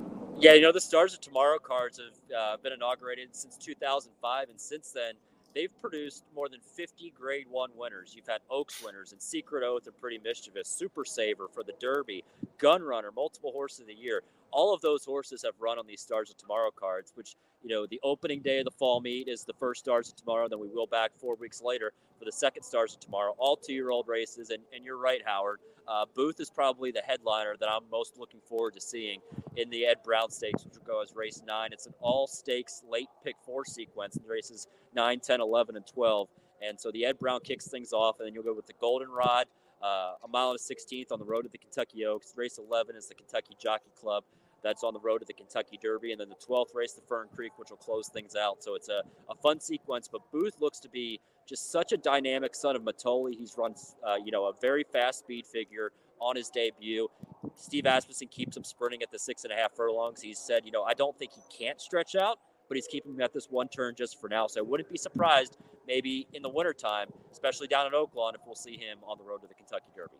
[0.41, 4.60] Yeah, you know, the Stars of Tomorrow cards have uh, been inaugurated since 2005, and
[4.60, 5.13] since then,
[5.54, 8.13] they've produced more than 50 Grade 1 winners.
[8.15, 12.23] You've had Oaks winners and Secret Oath and Pretty Mischievous, Super Saver for the Derby,
[12.58, 14.23] Gun Runner, multiple horses of the year.
[14.51, 17.85] All of those horses have run on these Stars of Tomorrow cards, which, you know,
[17.85, 20.49] the opening day of the fall meet is the first Stars of Tomorrow.
[20.49, 23.73] Then we will back four weeks later for the second Stars of Tomorrow, all two
[23.73, 24.49] year old races.
[24.49, 25.59] And, and you're right, Howard.
[25.87, 29.19] Uh, Booth is probably the headliner that I'm most looking forward to seeing
[29.57, 31.69] in the Ed Brown Stakes, which will go as race nine.
[31.73, 36.27] It's an all stakes late pick four sequence in races 9, 10, 11, and 12.
[36.61, 39.47] And so the Ed Brown kicks things off, and then you'll go with the Goldenrod,
[39.81, 42.33] uh, a mile and a 16th on the road to the Kentucky Oaks.
[42.35, 44.23] Race 11 is the Kentucky Jockey Club.
[44.63, 46.12] That's on the road to the Kentucky Derby.
[46.12, 48.63] And then the 12th race, the Fern Creek, which will close things out.
[48.63, 50.08] So it's a, a fun sequence.
[50.08, 53.36] But Booth looks to be just such a dynamic son of Matoli.
[53.38, 57.08] He's run, uh, you know, a very fast speed figure on his debut.
[57.56, 60.21] Steve Asmussen keeps him sprinting at the six and a half furlongs.
[60.21, 63.21] He said, you know, I don't think he can't stretch out, but he's keeping him
[63.21, 64.47] at this one turn just for now.
[64.47, 68.56] So I wouldn't be surprised maybe in the wintertime, especially down in Oaklawn, if we'll
[68.56, 70.17] see him on the road to the Kentucky Derby.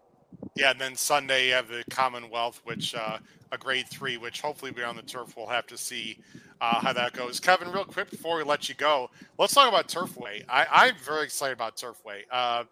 [0.62, 3.18] Yeah, and then Sunday you have the Commonwealth, which uh,
[3.52, 5.36] a grade three, which hopefully we're on the turf.
[5.36, 6.20] We'll have to see
[6.62, 7.40] uh, how that goes.
[7.40, 10.44] Kevin, real quick before we let you go, let's talk about Turfway.
[10.48, 12.26] I, am very excited about Turfway.
[12.30, 12.66] Uh,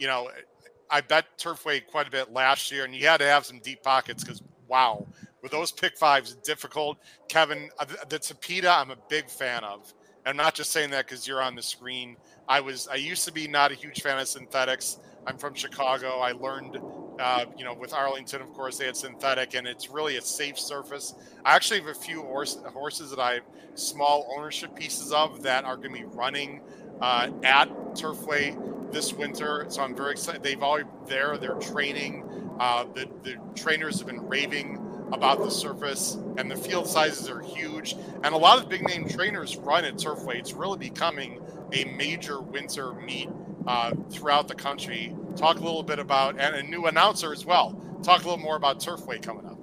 [0.00, 0.32] you know,
[0.90, 3.84] I bet Turfway quite a bit last year, and you had to have some deep
[3.84, 5.06] pockets because wow,
[5.40, 6.98] with those pick fives, difficult.
[7.28, 9.94] Kevin, uh, the Tapeta, I'm a big fan of.
[10.26, 12.16] I'm not just saying that because you're on the screen.
[12.48, 14.98] I was, I used to be not a huge fan of synthetics.
[15.26, 16.18] I'm from Chicago.
[16.20, 16.78] I learned,
[17.18, 20.58] uh, you know, with Arlington, of course, they had synthetic, and it's really a safe
[20.58, 21.14] surface.
[21.44, 23.42] I actually have a few horse, horses that I have
[23.74, 26.60] small ownership pieces of that are going to be running
[27.00, 28.56] uh, at Turfway
[28.92, 29.66] this winter.
[29.68, 30.42] So I'm very excited.
[30.42, 31.36] They've all there.
[31.38, 32.24] They're training.
[32.58, 37.40] Uh, the the trainers have been raving about the surface, and the field sizes are
[37.40, 37.94] huge.
[38.22, 40.36] And a lot of big name trainers run at Turfway.
[40.36, 41.40] It's really becoming
[41.72, 43.28] a major winter meet
[43.66, 45.14] uh, throughout the country.
[45.36, 47.80] Talk a little bit about and a new announcer as well.
[48.02, 49.58] Talk a little more about Turfway coming up.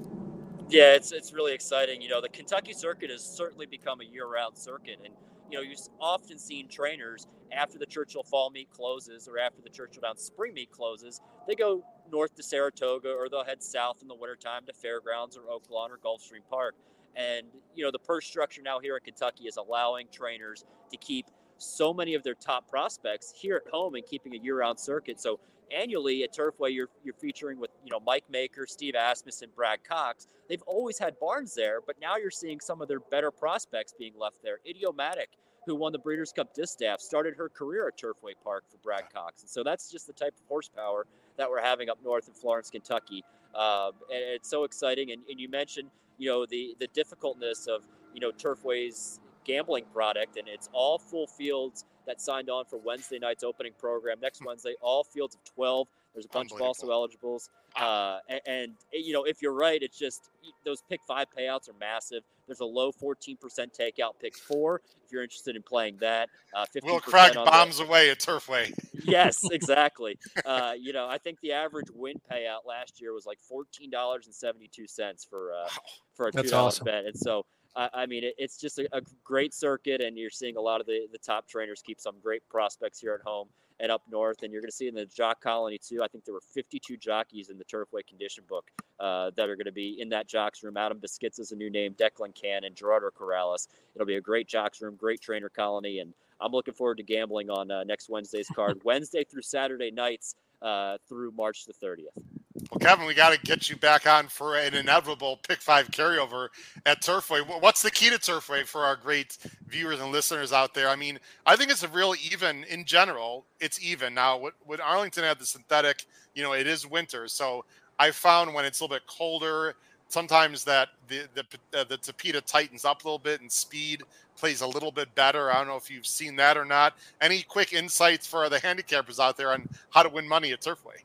[0.70, 2.02] Yeah, it's it's really exciting.
[2.02, 5.14] You know, the Kentucky circuit has certainly become a year-round circuit, and
[5.52, 9.70] you know, you've often seen trainers after the Churchill Fall meet closes or after the
[9.70, 14.08] Churchill Downs Spring meet closes, they go north to Saratoga or they'll head south in
[14.08, 16.76] the wintertime to Fairgrounds or Oaklawn or Gulfstream Park.
[17.16, 21.28] And, you know, the purse structure now here in Kentucky is allowing trainers to keep
[21.58, 25.20] so many of their top prospects here at home and keeping a year-round circuit.
[25.20, 25.40] So
[25.72, 30.28] annually at Turfway, you're you're featuring with you know Mike Maker, Steve Asmussen, Brad Cox.
[30.50, 34.14] They've always had barns there, but now you're seeing some of their better prospects being
[34.18, 34.60] left there.
[34.68, 35.30] Idiomatic,
[35.66, 39.42] who won the Breeders' Cup Distaff, started her career at Turfway Park for Brad Cox,
[39.42, 42.70] and so that's just the type of horsepower that we're having up north in Florence,
[42.70, 43.24] Kentucky.
[43.54, 45.12] Um, and it's so exciting.
[45.12, 50.38] And, and you mentioned you know the the difficultness of you know Turfway's gambling product,
[50.38, 54.18] and it's all full fields that signed on for Wednesday night's opening program.
[54.22, 54.48] Next hmm.
[54.48, 55.88] Wednesday, all fields of 12.
[56.14, 57.50] There's a bunch of also eligibles.
[57.76, 60.30] Uh, and, and, you know, if you're right, it's just
[60.64, 62.24] those pick five payouts are massive.
[62.48, 64.82] There's a low 14% takeout pick four.
[65.04, 68.72] If you're interested in playing that, uh, we'll crack bombs the, away at Turfway.
[69.04, 70.18] yes, exactly.
[70.46, 75.52] uh, you know, I think the average win payout last year was like $14.72 for
[75.54, 75.68] uh,
[76.14, 76.86] for a two dollar awesome.
[76.86, 77.06] bet.
[77.06, 77.46] And so
[77.76, 80.82] I, I mean, it, it's just a, a, great circuit, and you're seeing a lot
[80.82, 83.48] of the, the top trainers keep some great prospects here at home
[83.80, 84.44] and up north.
[84.44, 86.02] And you're going to see in the jock colony too.
[86.02, 89.66] I think there were 52 jockeys in the Turfway condition book uh, that are going
[89.66, 90.78] to be in that jocks room.
[90.78, 91.94] Adam Beschizza is a new name.
[91.94, 93.68] Declan Cannon, Gerardo Corrales.
[93.96, 97.50] It'll be a great jocks room, great trainer colony, and I'm looking forward to gambling
[97.50, 102.45] on uh, next Wednesday's card, Wednesday through Saturday nights uh, through March the 30th.
[102.56, 106.48] Well, Kevin, we got to get you back on for an inevitable pick five carryover
[106.86, 107.42] at Turfway.
[107.62, 109.38] What's the key to Turfway for our great
[109.68, 110.88] viewers and listeners out there?
[110.88, 113.46] I mean, I think it's a real even in general.
[113.60, 114.42] It's even now.
[114.66, 117.66] With Arlington had the synthetic, you know, it is winter, so
[118.00, 119.76] I found when it's a little bit colder,
[120.08, 121.44] sometimes that the the
[121.78, 124.04] uh, the Tapeta tightens up a little bit and speed
[124.38, 125.52] plays a little bit better.
[125.52, 126.96] I don't know if you've seen that or not.
[127.20, 131.04] Any quick insights for the handicappers out there on how to win money at Turfway?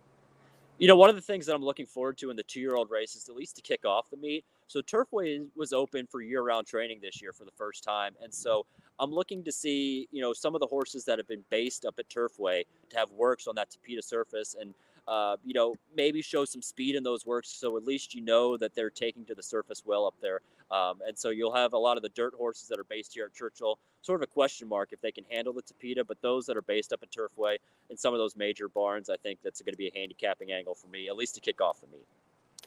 [0.81, 3.15] You know, one of the things that I'm looking forward to in the two-year-old race
[3.15, 4.47] is at least to kick off the meet.
[4.67, 8.65] So Turfway was open for year-round training this year for the first time, and so
[8.99, 11.97] I'm looking to see, you know, some of the horses that have been based up
[11.99, 14.73] at Turfway to have works on that Tapeta surface and
[15.11, 18.57] uh, you know, maybe show some speed in those works so at least you know
[18.57, 20.41] that they're taking to the surface well up there.
[20.71, 23.25] Um, and so you'll have a lot of the dirt horses that are based here
[23.25, 26.47] at Churchill, sort of a question mark if they can handle the Tapeta, but those
[26.47, 27.57] that are based up at Turfway
[27.91, 30.77] and some of those major barns, I think that's going to be a handicapping angle
[30.77, 32.07] for me, at least to kick off the meet.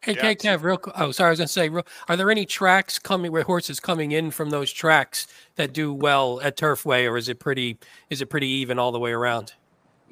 [0.01, 0.75] Hey, yeah, Kev, real.
[0.75, 0.93] quick.
[0.99, 3.79] Oh, sorry, I was going to say, real, are there any tracks coming where horses
[3.79, 7.77] coming in from those tracks that do well at Turfway, or is it pretty?
[8.10, 9.53] Is it pretty even all the way around?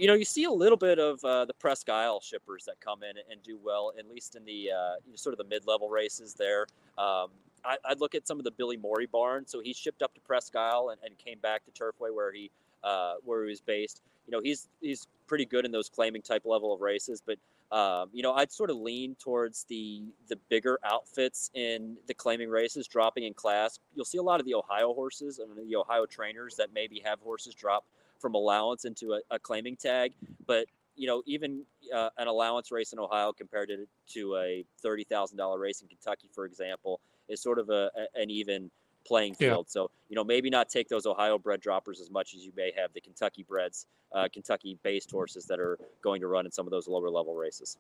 [0.02, 3.04] You know, you see a little bit of uh, the Presque Isle shippers that come
[3.04, 6.66] in and do well, at least in the uh, sort of the mid-level races there.
[6.98, 7.28] Um,
[7.64, 9.46] I, would look at some of the Billy Morey barn.
[9.46, 12.50] So he shipped up to Presque Isle and, and came back to Turfway where he
[12.84, 14.02] uh, where he was based.
[14.26, 17.38] You know, he's he's pretty good in those claiming type level of races, but
[17.72, 22.50] um, you know, I'd sort of lean towards the the bigger outfits in the claiming
[22.50, 23.80] races, dropping in class.
[23.96, 27.20] You'll see a lot of the Ohio horses and the Ohio trainers that maybe have
[27.20, 27.86] horses drop
[28.22, 30.14] from allowance into a, a claiming tag.
[30.46, 35.04] But you know, even uh, an allowance race in Ohio compared to, to a thirty
[35.04, 38.70] thousand dollar race in Kentucky, for example, is sort of a, a an even
[39.06, 39.66] playing field.
[39.68, 39.72] Yeah.
[39.72, 42.72] So you know, maybe not take those Ohio bred droppers as much as you may
[42.78, 46.68] have the Kentucky breds, uh, Kentucky based horses that are going to run in some
[46.68, 47.78] of those lower level races.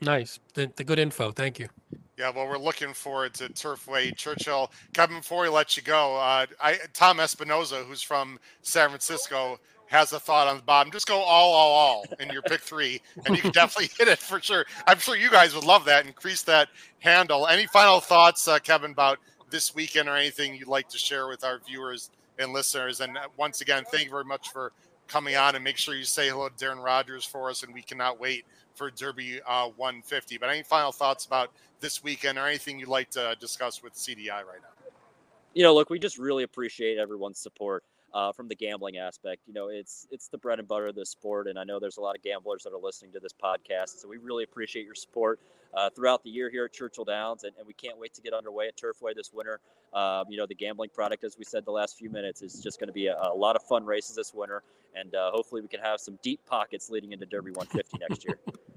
[0.00, 1.32] Nice, the, the good info.
[1.32, 1.68] Thank you.
[2.16, 4.72] Yeah, well, we're looking forward to Turfway Churchill.
[4.92, 10.12] Kevin, before we let you go, uh, I, Tom Espinoza, who's from San Francisco, has
[10.12, 10.92] a thought on the bottom.
[10.92, 14.18] Just go all, all, all in your pick three, and you can definitely hit it
[14.18, 14.66] for sure.
[14.86, 16.06] I'm sure you guys would love that.
[16.06, 16.68] Increase that
[17.00, 17.46] handle.
[17.46, 19.18] Any final thoughts, uh, Kevin, about
[19.50, 23.00] this weekend or anything you'd like to share with our viewers and listeners?
[23.00, 24.72] And uh, once again, thank you very much for
[25.08, 27.62] coming on, and make sure you say hello to Darren Rogers for us.
[27.62, 30.36] And we cannot wait for Derby uh, 150.
[30.36, 34.30] But any final thoughts about this weekend or anything you'd like to discuss with CDI
[34.30, 34.68] right now?
[35.54, 39.42] You know, look, we just really appreciate everyone's support uh, from the gambling aspect.
[39.46, 41.98] You know, it's it's the bread and butter of the sport, and I know there's
[41.98, 44.00] a lot of gamblers that are listening to this podcast.
[44.00, 45.40] So we really appreciate your support
[45.74, 48.32] uh, throughout the year here at Churchill Downs, and, and, we can't wait to get
[48.32, 49.60] underway at Turfway this winter.
[49.92, 52.80] Um, you know, the gambling product, as we said the last few minutes, is just
[52.80, 54.62] going to be a, a, lot of fun races this winter,
[54.94, 58.38] and uh, hopefully we can have some deep pockets leading into Derby 150 next year.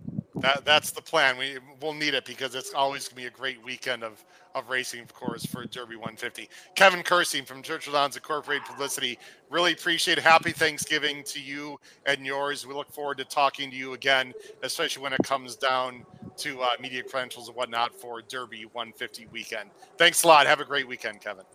[0.41, 1.38] That, that's the plan.
[1.38, 4.23] We we'll need it because it's always going to be a great weekend of,
[4.56, 6.49] of racing, of course, for Derby 150.
[6.75, 9.19] Kevin Kerstein from Churchill Downs Incorporated Publicity.
[9.51, 10.23] Really appreciate it.
[10.23, 12.65] Happy Thanksgiving to you and yours.
[12.65, 16.06] We look forward to talking to you again, especially when it comes down
[16.38, 19.69] to uh, media credentials and whatnot for Derby 150 weekend.
[19.97, 20.47] Thanks a lot.
[20.47, 21.45] Have a great weekend, Kevin.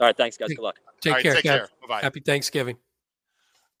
[0.00, 0.16] All right.
[0.16, 0.48] Thanks, guys.
[0.48, 0.80] Good luck.
[1.00, 1.34] Take right, care.
[1.34, 1.68] Take care.
[1.82, 2.00] Bye-bye.
[2.00, 2.76] Happy Thanksgiving.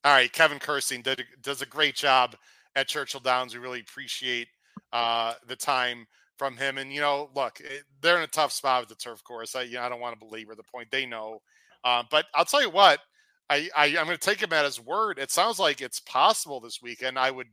[0.04, 0.32] All right.
[0.32, 2.36] Kevin Kerstein did, does a great job
[2.76, 3.54] at Churchill Downs.
[3.54, 4.48] We really appreciate
[4.92, 6.06] uh, the time
[6.36, 6.78] from him.
[6.78, 9.54] And you know, look, it, they're in a tough spot with the turf course.
[9.54, 10.88] I, you know, I don't want to belabor the point.
[10.90, 11.42] They know,
[11.84, 13.00] uh, but I'll tell you what.
[13.48, 15.18] I, I I'm going to take him at his word.
[15.18, 17.18] It sounds like it's possible this weekend.
[17.18, 17.48] I would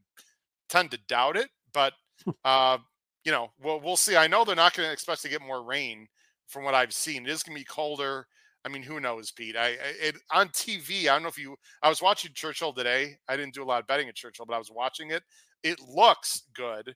[0.69, 1.93] tend to doubt it, but
[2.45, 2.77] uh,
[3.25, 4.15] you know, we'll we'll see.
[4.15, 6.07] I know they're not going to expect to get more rain
[6.47, 7.25] from what I've seen.
[7.25, 8.27] It is going to be colder.
[8.67, 9.55] I mean, who knows, Pete?
[9.55, 11.03] I it on TV.
[11.03, 11.55] I don't know if you.
[11.81, 13.15] I was watching Churchill today.
[13.29, 15.23] I didn't do a lot of betting at Churchill, but I was watching it.
[15.63, 16.93] It looks good,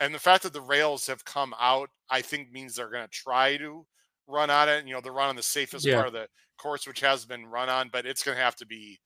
[0.00, 3.10] and the fact that the rails have come out, I think means they're going to
[3.10, 3.86] try to
[4.26, 4.80] run on it.
[4.80, 5.94] And, You know, they're running the safest yeah.
[5.94, 8.66] part of the course, which has been run on, but it's going to have to
[8.66, 9.00] be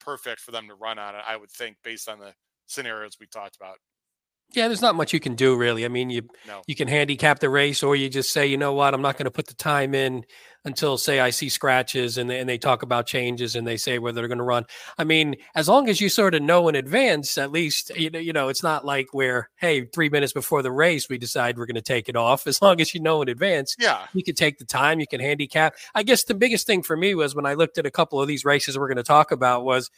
[0.00, 1.22] perfect for them to run on it.
[1.24, 2.34] I would think, based on the
[2.66, 3.76] scenarios we talked about.
[4.54, 5.84] Yeah, there's not much you can do really.
[5.84, 6.62] I mean, you no.
[6.66, 9.24] you can handicap the race, or you just say, you know what, I'm not going
[9.24, 10.24] to put the time in
[10.64, 13.98] until say I see scratches and they, and they talk about changes and they say
[13.98, 14.64] whether they're going to run.
[14.96, 18.18] I mean, as long as you sort of know in advance, at least you know,
[18.18, 21.66] you know, it's not like where hey, three minutes before the race we decide we're
[21.66, 22.46] going to take it off.
[22.52, 25.20] As long as you know in advance, yeah, you can take the time, you can
[25.20, 25.74] handicap.
[25.94, 28.28] I guess the biggest thing for me was when I looked at a couple of
[28.28, 29.90] these races we're going to talk about was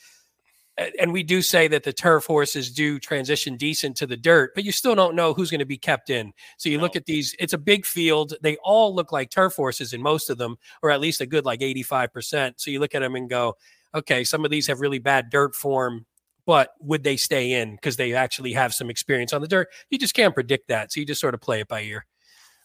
[0.76, 4.64] and we do say that the turf horses do transition decent to the dirt, but
[4.64, 6.32] you still don't know who's going to be kept in.
[6.56, 6.82] So you no.
[6.82, 8.34] look at these, it's a big field.
[8.42, 11.44] They all look like turf horses in most of them, or at least a good
[11.44, 12.54] like 85%.
[12.56, 13.56] So you look at them and go,
[13.94, 16.06] okay, some of these have really bad dirt form,
[16.44, 19.68] but would they stay in because they actually have some experience on the dirt?
[19.90, 20.92] You just can't predict that.
[20.92, 22.04] So you just sort of play it by ear.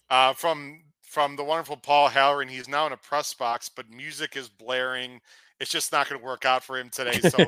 [0.10, 4.36] Uh, from from the wonderful Paul Halloran, he's now in a press box, but music
[4.36, 5.22] is blaring.
[5.60, 7.20] It's just not going to work out for him today.
[7.30, 7.46] So,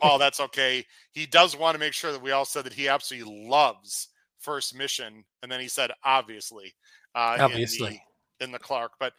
[0.00, 0.84] Paul, that's okay.
[1.12, 4.76] He does want to make sure that we all said that he absolutely loves first
[4.76, 6.74] mission, and then he said, obviously,
[7.14, 7.88] uh, obviously.
[7.88, 8.92] In the, in the Clark.
[9.00, 9.14] But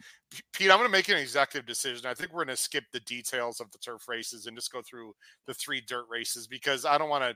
[0.54, 2.06] Pete, I'm going to make an executive decision.
[2.06, 4.82] I think we're going to skip the details of the turf races and just go
[4.82, 5.14] through
[5.48, 7.36] the three dirt races because I don't want to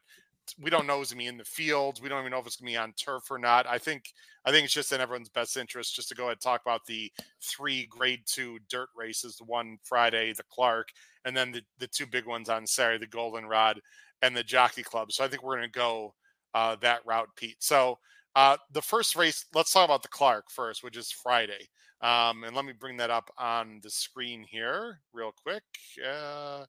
[0.60, 2.02] we don't know is to be in the fields.
[2.02, 3.68] We don't even know if it's going to be on turf or not.
[3.68, 4.14] I think
[4.46, 6.86] I think it's just in everyone's best interest just to go ahead and talk about
[6.86, 9.36] the three grade two dirt races.
[9.36, 10.90] The one Friday, the Clark,
[11.26, 13.80] and then the, the two big ones on Saturday, the Goldenrod
[14.22, 15.12] and the Jockey Club.
[15.12, 16.14] So I think we're going to go
[16.54, 17.58] uh, that route, Pete.
[17.60, 18.00] So
[18.36, 21.70] uh, the first race, let's talk about the Clark first, which is Friday.
[22.02, 25.64] Um, and let me bring that up on the screen here real quick.
[26.06, 26.64] Uh,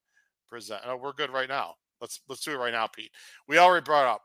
[0.48, 0.82] present.
[0.84, 1.74] Oh, we're good right now.
[2.00, 3.10] Let's let's do it right now, Pete.
[3.48, 4.22] We already brought up.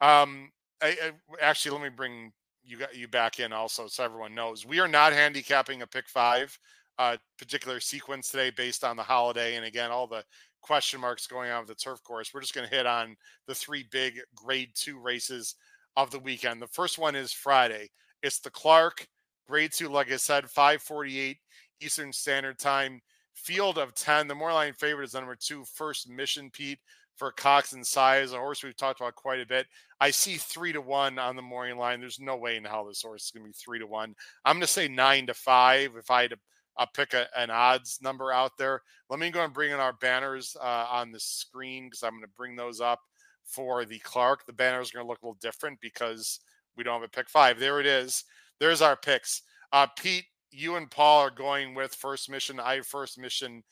[0.00, 0.50] Um,
[0.82, 2.32] I, I, actually, let me bring
[2.64, 6.08] you got you back in also, so everyone knows we are not handicapping a pick
[6.08, 6.56] five
[6.98, 10.24] uh, particular sequence today based on the holiday, and again, all the
[10.62, 12.32] question marks going on with the turf course.
[12.32, 15.54] We're just going to hit on the three big Grade Two races
[15.96, 16.60] of the weekend.
[16.60, 17.88] The first one is Friday.
[18.22, 19.06] It's the Clark
[19.48, 21.36] Grade Two, like I said, 5:48
[21.80, 23.00] Eastern Standard Time.
[23.34, 24.28] Field of 10.
[24.28, 26.78] The Moorline favorite is number two, First Mission Pete
[27.20, 29.66] for Cox and Saez, a horse we've talked about quite a bit.
[30.00, 32.00] I see three to one on the morning line.
[32.00, 34.14] There's no way in hell this horse is going to be three to one.
[34.46, 36.38] I'm going to say nine to five if I had to
[36.78, 38.80] uh, pick a, an odds number out there.
[39.10, 42.22] Let me go and bring in our banners uh, on the screen because I'm going
[42.22, 43.00] to bring those up
[43.44, 44.46] for the Clark.
[44.46, 46.40] The banners are going to look a little different because
[46.74, 47.58] we don't have a pick five.
[47.58, 48.24] There it is.
[48.60, 49.42] There's our picks.
[49.74, 52.58] Uh, Pete, you and Paul are going with first mission.
[52.58, 53.62] I first mission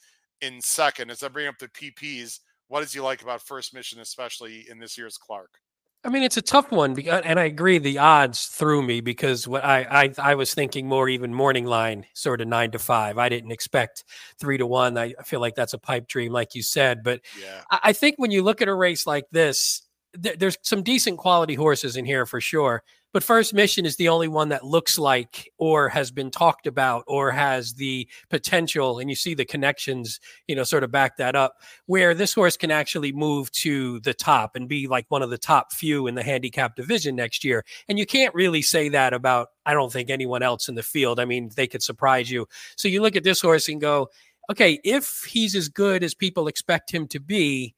[0.43, 1.11] in second.
[1.11, 4.78] As I bring up the PPs, what does he like about first mission, especially in
[4.78, 5.59] this year's Clark?
[6.04, 9.48] I mean, it's a tough one, uh, and I agree the odds threw me because
[9.48, 13.18] what I, I I was thinking more even morning line, sort of nine to five.
[13.18, 14.04] I didn't expect
[14.38, 14.96] three to one.
[14.96, 17.02] I feel like that's a pipe dream, like you said.
[17.02, 17.62] But yeah.
[17.70, 19.83] I, think when you look at a race like this,
[20.14, 22.85] there's some decent quality horses in here for sure.
[23.12, 27.05] But First Mission is the only one that looks like or has been talked about
[27.07, 31.35] or has the potential, and you see the connections, you know, sort of back that
[31.35, 31.54] up,
[31.87, 35.38] where this horse can actually move to the top and be like one of the
[35.38, 37.65] top few in the handicap division next year.
[37.88, 41.19] And you can't really say that about, I don't think, anyone else in the field.
[41.19, 42.46] I mean, they could surprise you.
[42.77, 44.11] So you look at this horse and go,
[44.50, 47.75] okay, if he's as good as people expect him to be,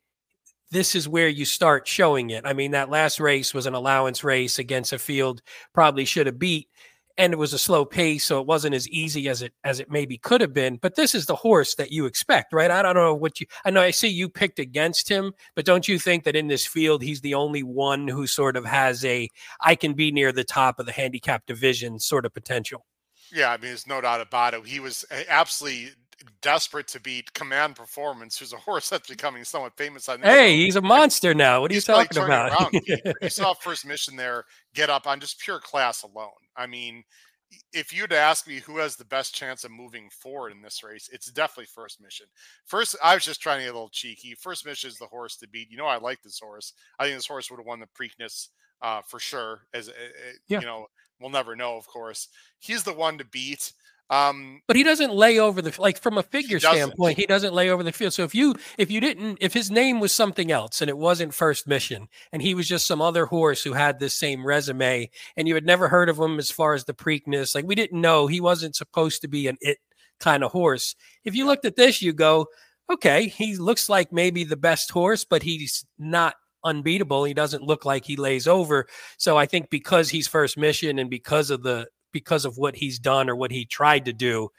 [0.70, 2.46] this is where you start showing it.
[2.46, 5.42] I mean, that last race was an allowance race against a field
[5.74, 6.68] probably should have beat,
[7.18, 9.90] and it was a slow pace, so it wasn't as easy as it as it
[9.90, 10.76] maybe could have been.
[10.76, 12.70] But this is the horse that you expect, right?
[12.70, 13.46] I don't know what you.
[13.64, 16.66] I know I see you picked against him, but don't you think that in this
[16.66, 19.28] field he's the only one who sort of has a
[19.60, 22.86] I can be near the top of the handicap division sort of potential?
[23.32, 24.66] Yeah, I mean, there's no doubt about it.
[24.66, 25.90] He was absolutely
[26.42, 30.20] desperate to beat Command Performance, who's a horse that's becoming somewhat famous on.
[30.20, 31.60] Hey, he's a monster now.
[31.60, 32.72] What are you talking about?
[32.72, 32.96] you
[33.28, 34.44] saw first mission there
[34.74, 36.30] get up on just pure class alone.
[36.56, 37.04] I mean,
[37.72, 41.08] if you'd ask me who has the best chance of moving forward in this race,
[41.12, 42.26] it's definitely First Mission.
[42.64, 44.34] First, I was just trying to get a little cheeky.
[44.34, 45.70] First Mission is the horse to beat.
[45.70, 46.72] You know, I like this horse.
[46.98, 48.48] I think this horse would have won the Preakness
[48.82, 49.62] uh, for sure.
[49.74, 49.92] As uh,
[50.48, 50.60] yeah.
[50.60, 50.86] you know,
[51.20, 52.28] we'll never know, of course.
[52.58, 53.72] He's the one to beat.
[54.10, 57.16] Um, but he doesn't lay over the like from a figure he standpoint.
[57.16, 58.12] He doesn't lay over the field.
[58.12, 61.32] So if you if you didn't if his name was something else and it wasn't
[61.32, 65.46] First Mission and he was just some other horse who had this same resume and
[65.46, 68.26] you had never heard of him as far as the Preakness, like we didn't know
[68.26, 69.78] he wasn't supposed to be an it
[70.18, 70.96] kind of horse.
[71.24, 72.46] If you looked at this, you go,
[72.92, 76.34] okay, he looks like maybe the best horse, but he's not
[76.64, 77.24] unbeatable.
[77.24, 78.86] He doesn't look like he lays over.
[79.18, 82.98] So I think because he's First Mission and because of the because of what he's
[82.98, 84.50] done or what he tried to do,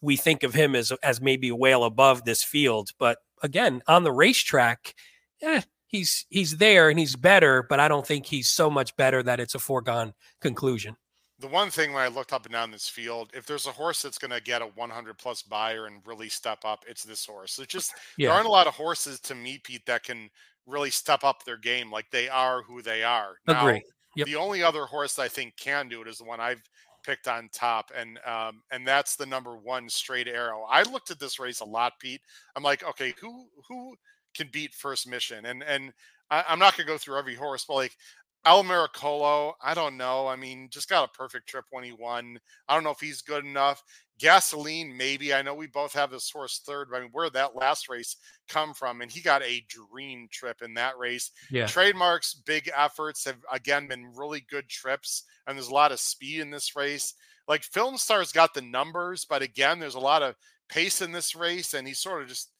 [0.00, 2.90] we think of him as as maybe a whale above this field.
[2.98, 4.94] But again, on the racetrack,
[5.42, 9.22] eh, he's he's there and he's better, but I don't think he's so much better
[9.22, 10.96] that it's a foregone conclusion.
[11.38, 14.02] The one thing when I looked up and down this field, if there's a horse
[14.02, 17.58] that's going to get a 100 plus Beyer and really step up, it's this horse.
[17.58, 18.28] It's just yeah.
[18.28, 20.28] there aren't a lot of horses to me, Pete, that can
[20.66, 23.36] really step up their game like they are who they are.
[23.46, 23.82] Now, Agree.
[24.16, 24.26] Yep.
[24.26, 26.62] The only other horse I think can do it is the one I've
[27.02, 30.64] picked on top, and um, and that's the number one straight arrow.
[30.68, 32.20] I looked at this race a lot, Pete.
[32.56, 33.94] I'm like, okay, who who
[34.34, 35.46] can beat First Mission?
[35.46, 35.92] And and
[36.30, 37.96] I, am not gonna go through every horse, but like
[38.44, 40.26] El Miracolo, I don't know.
[40.26, 42.38] I mean, just got a perfect trip when he won.
[42.68, 43.82] I don't know if he's good enough.
[44.18, 45.32] Gasoline, maybe.
[45.32, 46.88] I know we both have this horse third.
[46.90, 48.16] But I mean, where did that last race
[48.48, 49.00] come from?
[49.00, 51.30] And he got a dream trip in that race.
[51.50, 51.66] Yeah.
[51.66, 56.40] Trademarks, big efforts have again been really good trips, and there's a lot of speed
[56.40, 57.14] in this race.
[57.48, 60.36] Like Film Star's got the numbers, but again, there's a lot of
[60.68, 62.50] pace in this race, and he's sort of just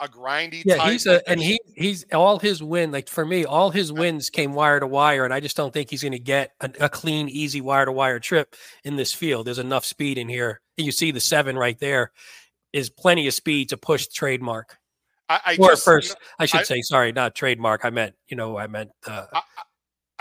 [0.00, 0.62] a grindy.
[0.64, 0.92] Yeah, type.
[0.92, 4.54] he's a and he he's all his win like for me, all his wins came
[4.54, 7.28] wire to wire, and I just don't think he's going to get a, a clean,
[7.28, 9.46] easy wire to wire trip in this field.
[9.46, 10.60] There's enough speed in here.
[10.76, 12.12] You see the seven right there
[12.72, 14.78] is plenty of speed to push trademark.
[15.28, 17.84] I, I or just, first, I should I- say, sorry, not trademark.
[17.84, 19.42] I meant, you know, I meant uh, I,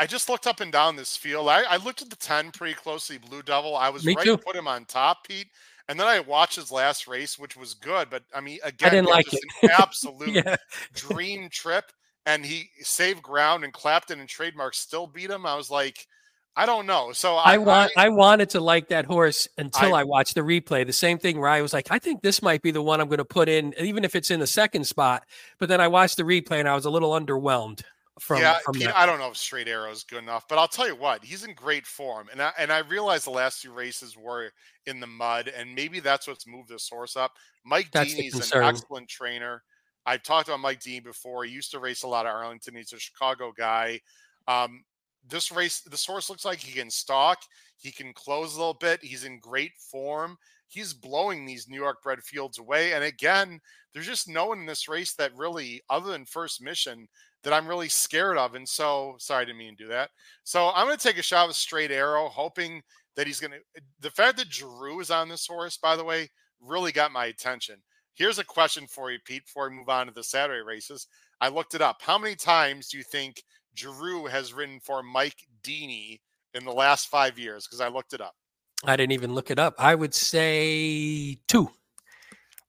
[0.02, 1.48] I just looked up and down this field.
[1.48, 3.78] I, I looked at the 10 pretty closely, Blue Devil.
[3.78, 4.38] I was Me ready too.
[4.38, 5.50] to put him on top, Pete.
[5.88, 8.10] And then I watched his last race, which was good.
[8.10, 9.70] But I mean, again, didn't like just it.
[9.70, 10.56] an absolute yeah.
[10.96, 11.86] dream trip.
[12.26, 15.46] And he saved ground, and Clapton and Trademark still beat him.
[15.46, 16.08] I was like,
[16.56, 17.12] I don't know.
[17.12, 20.42] So I, I want I, wanted to like that horse until I, I- watched the
[20.42, 20.84] replay.
[20.84, 23.08] The same thing where I was like, I think this might be the one I'm
[23.08, 25.26] going to put in, even if it's in the second spot.
[25.60, 27.84] But then I watched the replay and I was a little underwhelmed
[28.22, 28.96] from yeah, from Pete.
[28.96, 31.44] I don't know if Straight Arrow is good enough, but I'll tell you what, he's
[31.44, 34.52] in great form, and I and I realize the last two races were
[34.86, 37.32] in the mud, and maybe that's what's moved this horse up.
[37.66, 39.64] Mike That's Deaney's an excellent trainer.
[40.06, 41.46] I've talked about Mike Dean before.
[41.46, 42.76] He used to race a lot of Arlington.
[42.76, 44.00] He's a Chicago guy.
[44.48, 44.84] Um,
[45.28, 47.40] this race, this horse looks like he can stalk.
[47.78, 49.04] He can close a little bit.
[49.04, 50.38] He's in great form.
[50.68, 52.94] He's blowing these New York bred fields away.
[52.94, 53.60] And again,
[53.94, 57.08] there's just no one in this race that really, other than First Mission,
[57.44, 58.56] that I'm really scared of.
[58.56, 60.10] And so, sorry, I didn't mean to do that.
[60.44, 62.82] So I'm going to take a shot with Straight Arrow, hoping
[63.16, 63.58] that he's going to.
[63.58, 66.30] Eh, the fact that Drew is on this horse, by the way,
[66.62, 67.78] really got my attention.
[68.14, 71.08] Here's a question for you, Pete, before we move on to the Saturday races.
[71.40, 72.02] I looked it up.
[72.02, 73.42] How many times do you think
[73.76, 76.20] Drew has ridden for Mike Deaney
[76.54, 77.66] in the last five years?
[77.66, 78.36] Because I looked it up.
[78.84, 79.76] I didn't even look it up.
[79.78, 81.72] I would say two.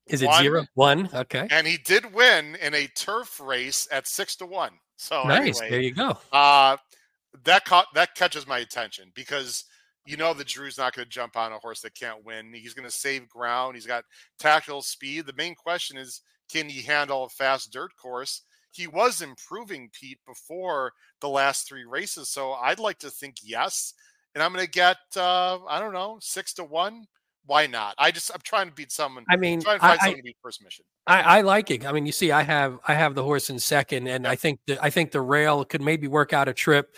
[0.07, 0.43] Is it One.
[0.43, 0.67] zero?
[1.15, 1.47] Okay.
[1.51, 4.73] And he did win in a turf race at six to one.
[4.97, 5.61] So nice.
[5.61, 6.19] anyway, There you go.
[6.33, 6.77] Uh,
[7.45, 9.65] that caught that catches my attention because
[10.05, 12.53] you know that Drew's not going to jump on a horse that can't win.
[12.53, 13.77] He's going to save ground.
[13.77, 14.05] He's got
[14.39, 15.27] tactical speed.
[15.27, 18.43] The main question is, can he handle a fast dirt course?
[18.73, 23.95] He was improving Pete before the last three races, so I'd like to think yes.
[24.35, 27.07] And I'm going to get uh, I don't know six to one.
[27.47, 27.95] Why not?
[27.99, 29.25] I just I'm trying to beat someone.
[29.29, 30.85] I mean, I'm trying to find I, someone to beat first mission.
[31.07, 31.85] I, I like it.
[31.85, 34.61] I mean, you see, I have I have the horse in second, and I think
[34.67, 36.95] the, I think the rail could maybe work out a trip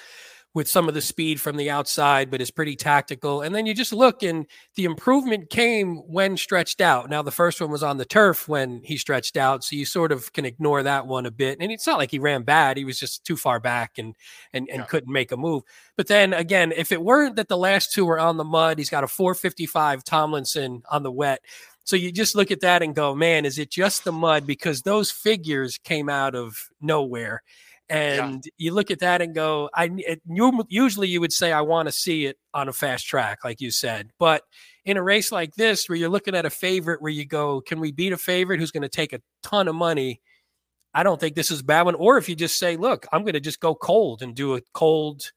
[0.55, 3.43] with some of the speed from the outside, but is pretty tactical.
[3.43, 4.47] And then you just look, and
[4.77, 7.11] the improvement came when stretched out.
[7.11, 10.13] Now the first one was on the turf when he stretched out, so you sort
[10.13, 11.59] of can ignore that one a bit.
[11.61, 14.15] And it's not like he ran bad; he was just too far back and
[14.53, 14.87] and and Yeah.
[14.87, 15.65] couldn't make a move.
[15.97, 18.91] But then again, if it weren't that the last two were on the mud, he's
[18.91, 21.41] got a 455 Tomlinson on the wet.
[21.87, 24.47] So you just look at that and go, man, is it just the mud?
[24.47, 27.43] Because those figures came out of nowhere.
[27.91, 30.22] And you look at that and go, I it,
[30.68, 33.70] usually you would say, I want to see it on a fast track, like you
[33.70, 34.11] said.
[34.18, 34.43] But
[34.85, 37.80] in a race like this, where you're looking at a favorite, where you go, can
[37.80, 40.20] we beat a favorite who's going to take a ton of money?
[40.95, 41.95] I don't think this is a bad one.
[41.97, 44.62] Or if you just say, look, I'm going to just go cold and do a
[44.72, 45.32] cold,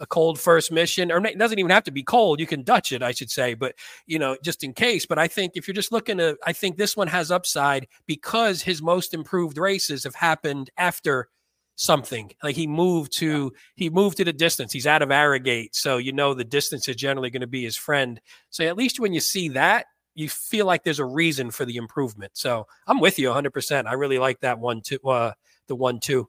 [0.00, 2.40] a cold first mission, or it doesn't even have to be cold.
[2.40, 3.74] You can Dutch it, I should say, but
[4.06, 5.06] you know, just in case.
[5.06, 8.62] But I think if you're just looking to, I think this one has upside because
[8.62, 11.28] his most improved races have happened after
[11.76, 15.96] something like he moved to he moved to the distance he's out of arrogate so
[15.96, 18.20] you know the distance is generally going to be his friend
[18.50, 21.76] so at least when you see that you feel like there's a reason for the
[21.76, 25.32] improvement so i'm with you 100% i really like that one too uh
[25.72, 26.28] the one too.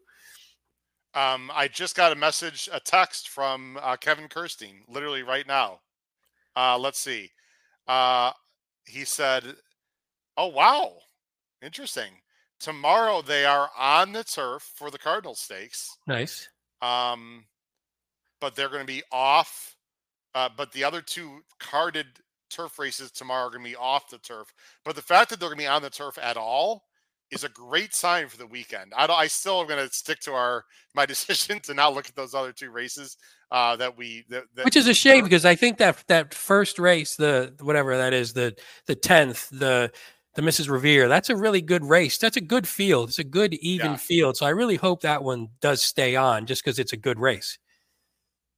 [1.14, 5.82] Um, I just got a message, a text from uh, Kevin Kerstein, literally right now.
[6.56, 7.32] Uh, let's see.
[7.88, 8.32] Uh,
[8.86, 9.44] he said,
[10.38, 10.94] "Oh wow,
[11.62, 12.12] interesting.
[12.64, 16.48] Tomorrow they are on the turf for the Cardinal Stakes, nice
[16.82, 17.44] um,
[18.40, 19.76] but they're going to be off.
[20.34, 22.08] Uh, but the other two carded
[22.50, 24.48] turf races tomorrow are going to be off the turf.
[24.86, 26.86] But the fact that they're going to be on the turf at all."
[27.32, 28.94] Is a great sign for the weekend.
[28.96, 29.18] I don't.
[29.18, 32.36] I still am going to stick to our my decision to not look at those
[32.36, 33.18] other two races
[33.52, 36.80] uh, that we that, that which is a shame because i think that that first
[36.80, 38.56] race the whatever that is the
[38.88, 39.92] the 10th the
[40.36, 43.54] the mrs revere that's a really good race that's a good field it's a good
[43.56, 43.98] even Yeah.
[43.98, 47.20] field so i really hope that one does stay on just because it's a good
[47.20, 47.58] race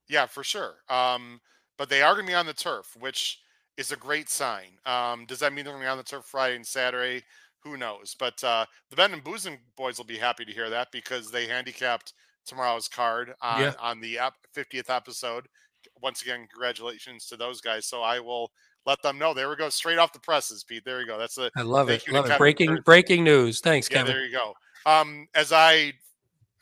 [0.08, 0.76] Yeah, for sure.
[0.90, 1.40] Um,
[1.78, 3.40] but they are going to be on the turf, which
[3.78, 4.78] is a great sign.
[4.86, 7.24] Um, does that mean they're going to be on the turf Friday and Saturday?
[7.64, 8.16] Who knows?
[8.18, 11.48] But uh, the Ben and Boozing boys will be happy to hear that because they
[11.48, 12.14] handicapped
[12.46, 13.74] tomorrow's card on, Yeah.
[13.80, 14.20] on the
[14.56, 15.48] 50th episode.
[16.02, 17.88] Once again, congratulations to those guys.
[17.88, 18.52] So I will
[18.86, 19.34] let them know.
[19.34, 20.84] There we go, straight off the presses, Pete.
[20.86, 21.18] There you go.
[21.18, 22.08] That's a I love it.
[22.12, 22.38] Love it.
[22.38, 23.60] Breaking breaking news.
[23.60, 24.00] Thanks, yeah.
[24.00, 24.14] Kevin.
[24.14, 24.54] There you go.
[24.86, 25.94] Um, as I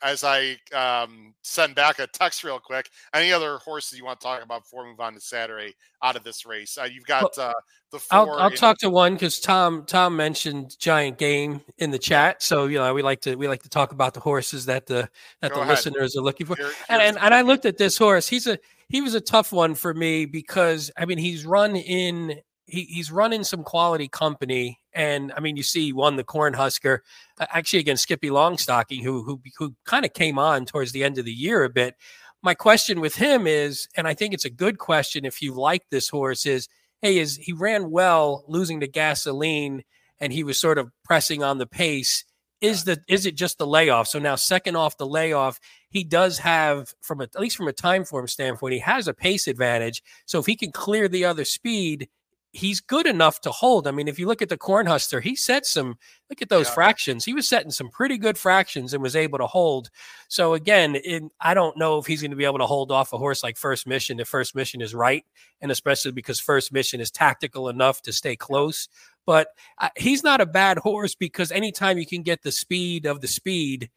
[0.04, 4.24] as I um, send back a text real quick, any other horses you want to
[4.26, 6.76] talk about before we move on to Saturday out of this race?
[6.78, 7.54] Uh, you've got uh,
[7.90, 11.90] the 4 I'll, I'll in- talk to one because Tom Tom mentioned giant game in
[11.90, 12.42] the chat.
[12.42, 15.08] So you know we like to we like to talk about the horses that the
[15.40, 15.70] that Go the ahead.
[15.76, 16.56] listeners are looking for.
[16.56, 18.28] Here- And, and and I looked at this horse.
[18.28, 18.58] He's a
[18.90, 23.10] he was a tough one for me because I mean he's run in he, he's
[23.10, 27.00] running some quality company, and I mean you see he won the Cornhusker
[27.38, 31.18] uh, actually against Skippy Longstocking, who who who kind of came on towards the end
[31.18, 31.94] of the year a bit.
[32.42, 35.82] My question with him is, and I think it's a good question if you like
[35.90, 36.68] this horse, is
[37.00, 39.82] hey, is he ran well losing to gasoline
[40.20, 42.24] and he was sort of pressing on the pace.
[42.60, 44.08] Is the is it just the layoff?
[44.08, 47.72] So now second off the layoff, he does have from a, at least from a
[47.72, 50.02] time form standpoint, he has a pace advantage.
[50.24, 52.08] So if he can clear the other speed,
[52.54, 53.86] he's good enough to hold.
[53.86, 55.98] I mean, if you look at the Cornhusker, he set some
[56.30, 56.74] look at those Yeah.
[56.74, 57.24] fractions.
[57.24, 59.90] He was setting some pretty good fractions and was able to hold.
[60.28, 63.12] So again, in, I don't know if he's going to be able to hold off
[63.12, 65.24] a horse like First Mission The First Mission is right,
[65.60, 68.88] and especially because First Mission is tactical enough to stay close.
[69.26, 69.48] But
[69.78, 73.28] uh, he's not a bad horse because anytime you can get the speed of the
[73.28, 73.90] speed,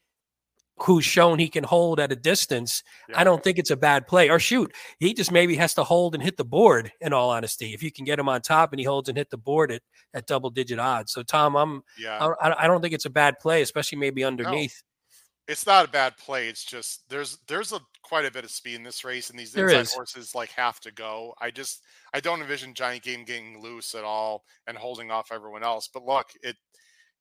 [0.79, 3.19] who's shown he can hold at a distance, Yeah.
[3.19, 4.29] I don't think it's a bad play.
[4.29, 6.91] Or shoot, he just maybe has to hold and hit the board.
[7.01, 9.29] In all honesty, if you can get him on top and he holds and hit
[9.29, 9.81] the board at,
[10.13, 11.11] at double digit odds.
[11.13, 12.31] So Tom, I'm yeah.
[12.41, 14.83] I, I don't think it's a bad play, especially maybe underneath.
[15.47, 16.47] it's not a bad play.
[16.49, 19.51] It's just there's there's a quite a bit of speed in this race, and these
[19.51, 19.93] There inside is.
[19.93, 21.33] horses like have to go.
[21.41, 21.81] I just
[22.13, 25.89] I don't envision Giant Game getting loose at all and holding off everyone else.
[25.93, 26.55] But look, it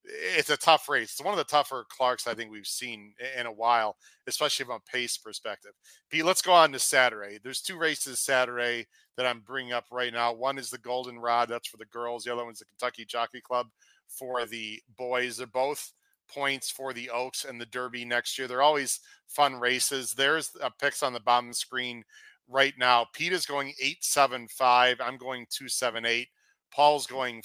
[0.07, 1.13] it's a tough race.
[1.13, 2.37] It's one of the tougher Clarks I mm.
[2.37, 3.97] think we've seen in a while,
[4.27, 5.73] especially from a pace perspective.
[6.11, 7.39] Pete, let's go on to Saturday.
[7.43, 8.87] There's two races Saturday
[9.17, 10.33] that I'm bringing up right now.
[10.33, 12.25] One is the Golden Rod, that's for the girls.
[12.25, 13.67] The other one's the Kentucky Jockey Club
[14.09, 15.39] for the boys.
[15.39, 15.93] They're both
[16.29, 18.49] points for the Oaks and the Derby next year.
[18.49, 20.13] They're always fun races.
[20.13, 22.05] There's a picks on the bottom of the screen
[22.49, 23.07] right now.
[23.13, 25.01] Pete is going 875.
[25.01, 26.29] I'm going 278.
[26.71, 27.11] Paul's mm.
[27.11, 27.43] going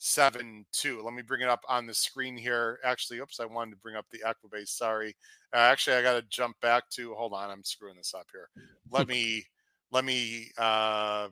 [0.00, 1.02] 572.
[1.02, 2.78] Let me bring it up on the screen here.
[2.84, 4.68] Actually, oops, I wanted to bring up the Equibase.
[4.68, 5.14] Sorry.
[5.54, 7.50] Uh, actually, I got to jump back to hold on.
[7.50, 8.48] I'm screwing this up here.
[8.90, 9.44] Let me
[9.92, 11.28] let me uh,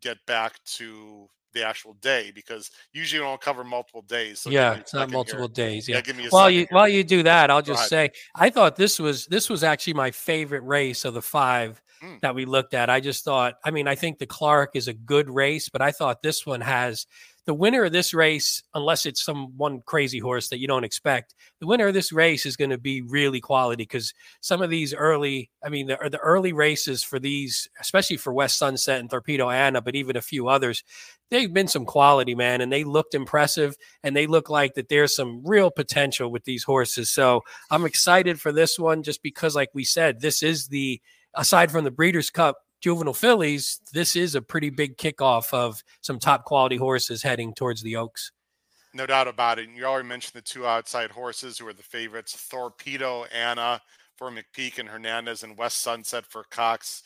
[0.00, 4.40] get back to the actual day because usually we don't cover multiple days.
[4.40, 5.16] So yeah, it's not second here.
[5.16, 5.88] multiple days.
[5.88, 6.00] Yeah.
[6.00, 6.68] give me a While you here.
[6.70, 10.10] while you do that, I'll just say I thought this was this was actually my
[10.10, 12.18] favorite race of the five Mm.
[12.22, 12.88] that we looked at.
[12.88, 15.92] I just thought, I mean, I think the Clark is a good race, but I
[15.92, 17.06] thought this one has
[17.46, 21.34] the winner of this race, unless it's some one crazy horse that you don't expect,
[21.60, 24.94] the winner of this race is going to be really quality because some of these
[24.94, 29.50] early, I mean, the, the early races for these, especially for West Sunset and Torpedo
[29.50, 30.84] Anna, but even a few others,
[31.30, 35.16] they've been some quality, man, and they looked impressive and they look like that there's
[35.16, 37.10] some real potential with these horses.
[37.10, 41.00] So I'm excited for this one just because, like we said, this is the
[41.34, 46.18] aside from the Breeders' Cup juvenile fillies, this is a pretty big kickoff of some
[46.18, 48.32] top quality horses heading towards the Oaks.
[48.92, 49.68] No doubt about it.
[49.68, 53.80] And you already mentioned the two outside horses who are the favorites Torpedo Anna
[54.16, 57.02] for McPeek and Hernandez, and West Sunset for Cox,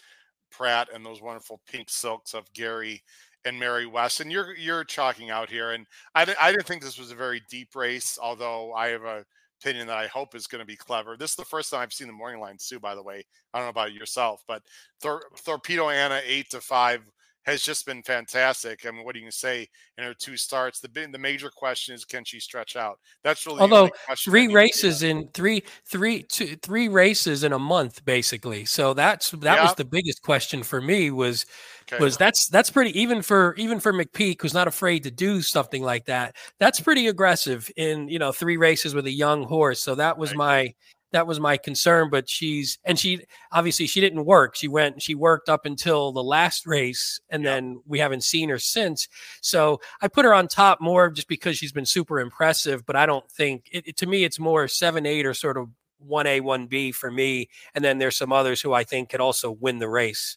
[0.51, 3.03] Pratt, and those wonderful pink silks of Gary
[3.45, 4.21] and Mary West.
[4.21, 5.73] And you're you're chalking out here.
[5.73, 9.25] And I, I didn't think this was a very deep race, although I have a
[9.65, 11.17] opinion that I hope is going to be clever.
[11.17, 13.25] This is the first time I've seen the morning lines too, by the way.
[13.53, 14.63] I don't know about yourself, but
[15.01, 17.01] Tor- Torpedo Anna eight to five
[17.45, 18.87] has just been fantastic.
[18.87, 19.69] I mean, what do you say
[19.99, 20.81] in her two starts?
[20.81, 22.99] The the major question is can she stretch out?
[23.23, 26.57] That's really Although only question that Three needs to be races in three, three, two,
[26.57, 28.65] three races in a month, basically.
[28.65, 31.45] So that's that was the biggest question for me was
[31.83, 32.01] Okay.
[32.01, 35.83] was that's that's pretty even for even for McPeek who's not afraid to do something
[35.83, 36.37] like that.
[36.59, 39.81] That's pretty aggressive in you know three races with a young horse.
[39.83, 40.37] So that was Right.
[40.37, 40.75] my
[41.15, 42.11] that was my concern.
[42.11, 44.55] But she's and she obviously she didn't work.
[44.57, 47.55] She went she worked up until the last race, and Yeah.
[47.55, 49.09] then we haven't seen her since.
[49.41, 52.85] So I put her on top more just because she's been super impressive.
[52.85, 55.69] But I don't think it, it- to me it's more seven eight or sort of
[55.99, 57.49] one A one B for me.
[57.75, 60.37] And then there's some others who I think could also win the race.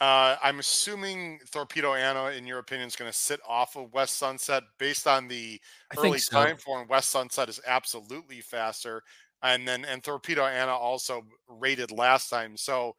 [0.00, 4.16] Uh, I'm assuming Torpedo Anna, in your opinion, is going to sit off of West
[4.16, 5.60] Sunset based on the
[5.94, 6.32] I early so.
[6.42, 6.88] time form.
[6.88, 9.02] West Sunset is absolutely faster,
[9.42, 12.56] and then and Torpedo Anna also rated last time.
[12.56, 12.94] So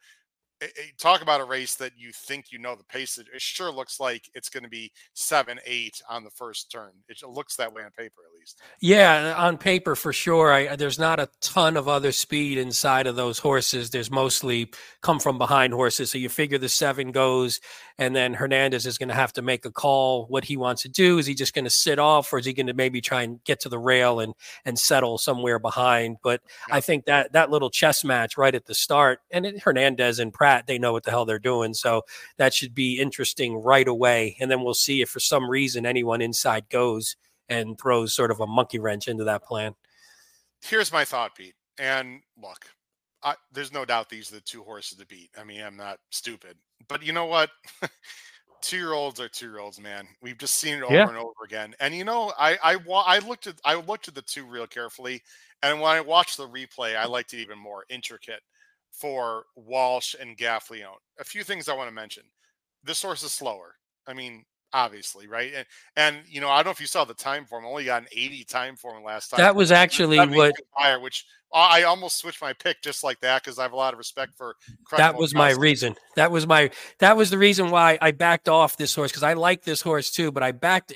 [0.61, 3.17] eh, eh, talk about a race that you think you know the pace.
[3.17, 6.91] It, it sure looks like it's going to be seven, eight on the first turn.
[7.07, 8.61] It looks that way on paper, at least.
[8.79, 10.51] Yeah, on paper for sure.
[10.51, 13.89] I, there's not a ton of other speed inside of those horses.
[13.89, 14.71] There's mostly
[15.01, 16.11] come from behind horses.
[16.11, 17.59] So you figure the seven goes,
[18.01, 20.25] and then Hernandez is going to have to make a call.
[20.25, 22.51] What he wants to do is he just going to sit off, or is he
[22.51, 24.33] going to maybe try and get to the rail and
[24.65, 26.17] and settle somewhere behind?
[26.23, 26.77] But yeah.
[26.77, 30.33] I think that that little chess match right at the start, and it, Hernandez and
[30.33, 31.75] Pratt they know what the hell they're doing.
[31.75, 32.01] So
[32.37, 34.35] that should be interesting right away.
[34.39, 37.15] And then we'll see if for some reason anyone inside goes
[37.49, 39.75] and throws sort of a monkey wrench into that plan.
[40.63, 41.53] Here's my thought, Pete.
[41.77, 42.65] And look,
[43.23, 45.29] I, there's no doubt these are the two horses to beat.
[45.37, 46.57] I mean, I'm not stupid,
[46.87, 47.49] but you know what?
[48.61, 50.07] two year olds are two year olds, man.
[50.21, 51.07] We've just seen it over yeah.
[51.07, 51.73] and over again.
[51.79, 55.21] And you know, I I I looked at I looked at the two real carefully,
[55.63, 58.41] and when I watched the replay, I liked it even more intricate
[58.91, 60.97] for Walsh and Gaffalione.
[61.19, 62.23] A few things I want to mention.
[62.83, 63.75] This horse is slower.
[64.07, 64.43] I mean,
[64.73, 65.51] obviously, right?
[65.55, 65.65] And
[65.95, 67.65] and you know, I don't know if you saw the time form.
[67.65, 69.37] I only got an 80 time form last time.
[69.37, 73.59] That was actually what higher, which I almost switched my pick just like that because
[73.59, 74.55] I have a lot of respect for.
[74.95, 75.95] That was my reason.
[76.15, 79.33] That was my that was the reason why I backed off this horse because I
[79.33, 80.31] like this horse too.
[80.31, 80.93] But I backed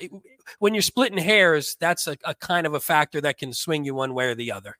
[0.58, 1.76] when you're splitting hairs.
[1.78, 4.52] That's a, a kind of a factor that can swing you one way or the
[4.52, 4.76] other.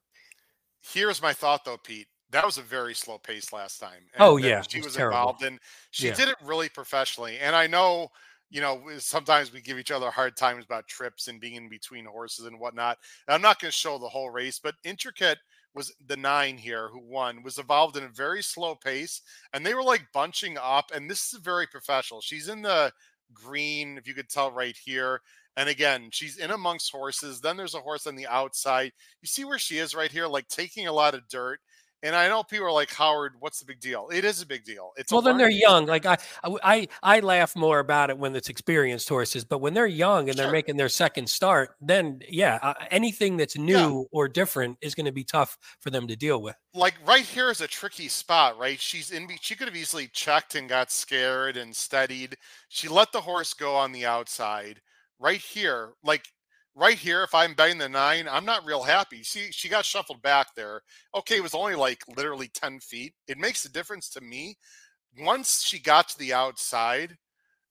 [0.80, 4.02] Here's my thought though, Pete that was a very slow pace last time.
[4.18, 5.58] Oh, and oh yeah, she was, was involved and
[5.90, 6.14] she yeah.
[6.14, 7.38] did it really professionally.
[7.38, 8.08] And I know,
[8.56, 12.06] you know, sometimes we give each other hard times about trips and being in between
[12.06, 12.96] horses and whatnot.
[13.28, 15.36] And I'm not going to show the whole race, but intricate
[15.74, 19.20] was the nine here who won was involved in a very slow pace
[19.52, 22.90] and they were like bunching up and this is very professional she's in the
[23.34, 25.20] green if you could tell right here
[25.56, 27.40] and again, she's in amongst horses.
[27.40, 28.92] Then there's a horse on the outside.
[29.22, 31.60] You see where she is right here, like taking a lot of dirt.
[32.02, 34.08] And I know people are like Howard, what's the big deal?
[34.12, 34.92] It is a big deal.
[34.96, 35.86] It's well, then they're young.
[35.86, 39.86] Like I, I, I laugh more about it when it's experienced horses, but when they're
[39.86, 40.44] young and sure.
[40.44, 44.04] they're making their second start, then yeah, uh, anything that's new yeah.
[44.12, 46.54] or different is going to be tough for them to deal with.
[46.74, 48.80] Like right here is a tricky spot, right?
[48.80, 49.28] She's in.
[49.40, 52.36] She could have easily checked and got scared and steadied.
[52.68, 54.80] She let the horse go on the outside.
[55.18, 56.26] Right here, like
[56.76, 59.22] right here, if I'm betting the nine, I'm not real happy.
[59.24, 60.82] See, she got shuffled back there.
[61.14, 63.14] Okay, it was only like literally 10 feet.
[63.26, 64.56] It makes a difference to me.
[65.18, 67.16] Once she got to the outside,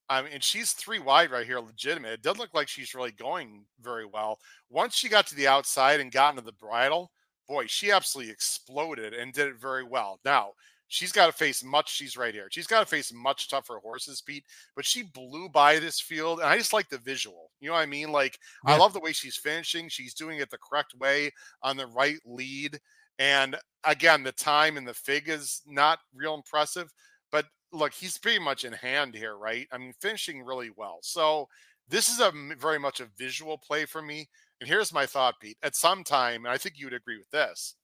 [0.10, 2.14] I mean, and she's three wide right here, legitimate.
[2.14, 4.40] It doesn't look like she's really going very well.
[4.70, 7.12] Once she got to the outside and got into the bridle,
[7.48, 10.20] boy, she absolutely exploded and did it very well.
[10.26, 10.52] Now,
[10.88, 11.92] she's got to face much.
[11.92, 12.48] She's right here.
[12.52, 14.46] She's got to face much tougher horses, Pete.
[14.76, 17.52] But she blew by this field, and I just like the visual.
[17.60, 18.12] You know what I mean?
[18.12, 18.74] Like yeah.
[18.74, 19.90] I love the way she's finishing.
[19.90, 21.32] She's doing it the correct way
[21.62, 22.80] on the right lead.
[23.18, 26.92] And again, the time and the fig is not real impressive.
[27.32, 29.68] But look, he's pretty much in hand here, right?
[29.72, 31.00] I mean, finishing really well.
[31.02, 31.48] So
[31.90, 34.28] this is a very much a visual play for me.
[34.60, 35.58] And here's my thought, Pete.
[35.64, 37.76] At some time, and I think you would agree with this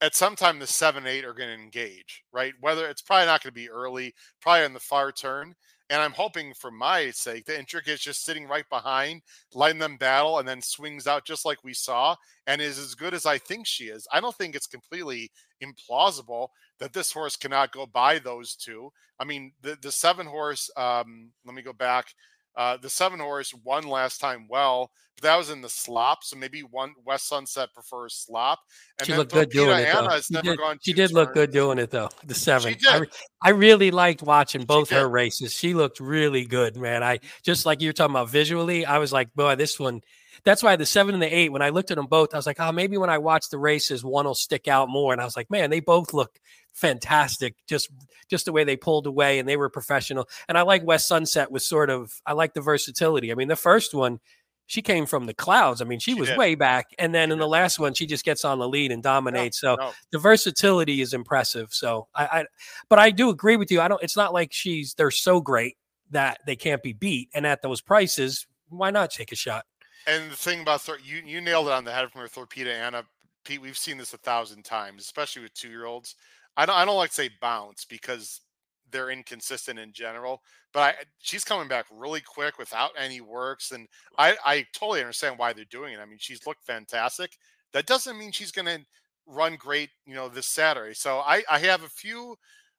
[0.00, 2.54] at some time the seven eight are going to engage right?
[2.60, 5.54] Whether it's probably not going to be early probably on the far turn
[5.90, 9.22] and i'm hoping for my sake that intricate is just sitting right behind
[9.54, 12.14] letting them battle and then swings out just like we saw
[12.46, 14.06] and is as good as i think she is.
[14.12, 15.30] I don't think it's completely
[15.62, 18.90] implausible that this horse cannot go by those two.
[19.18, 22.06] I mean the the seven horse um let me go back
[22.56, 26.24] uh, the seven horse won last time well, but that was in the slop.
[26.24, 28.60] So maybe one West Sunset prefers slop.
[28.98, 29.92] And she looked good doing it.
[29.92, 30.20] Though.
[30.20, 32.08] She did, she did look good doing it though.
[32.24, 32.76] The seven.
[32.86, 33.02] I,
[33.42, 35.52] I, really liked watching both her races.
[35.52, 37.02] She looked really good, man.
[37.02, 38.86] I just like you were talking about visually.
[38.86, 40.00] I was like, boy, this one.
[40.44, 41.52] That's why the seven and the eight.
[41.52, 43.58] When I looked at them both, I was like, oh, maybe when I watch the
[43.58, 45.12] races, one will stick out more.
[45.12, 46.38] And I was like, man, they both look
[46.72, 47.56] fantastic.
[47.66, 47.90] Just
[48.28, 50.28] just the way they pulled away and they were professional.
[50.48, 53.32] And I like West Sunset was sort of I like the versatility.
[53.32, 54.20] I mean, the first one,
[54.66, 55.80] she came from the clouds.
[55.80, 56.38] I mean, she, she was did.
[56.38, 56.88] way back.
[56.98, 59.62] And then she in the last one, she just gets on the lead and dominates.
[59.62, 59.92] No, so no.
[60.12, 61.72] the versatility is impressive.
[61.72, 62.44] So I, I
[62.88, 63.80] but I do agree with you.
[63.80, 65.76] I don't it's not like she's they're so great
[66.10, 67.30] that they can't be beat.
[67.34, 69.64] And at those prices, why not take a shot?
[70.06, 73.04] And the thing about you you nailed it on the head from her Torpedo Anna.
[73.44, 76.14] Pete, we've seen this a thousand times, especially with two year olds.
[76.56, 78.40] I don't I don't like to say bounce because
[78.90, 80.42] they're inconsistent in general.
[80.72, 83.88] But I she's coming back really quick without any works, and
[84.18, 86.00] I I totally understand why they're doing it.
[86.00, 87.36] I mean, she's looked fantastic.
[87.72, 88.84] That doesn't mean she's going to
[89.26, 90.94] run great, you know, this Saturday.
[90.94, 92.36] So I I have a few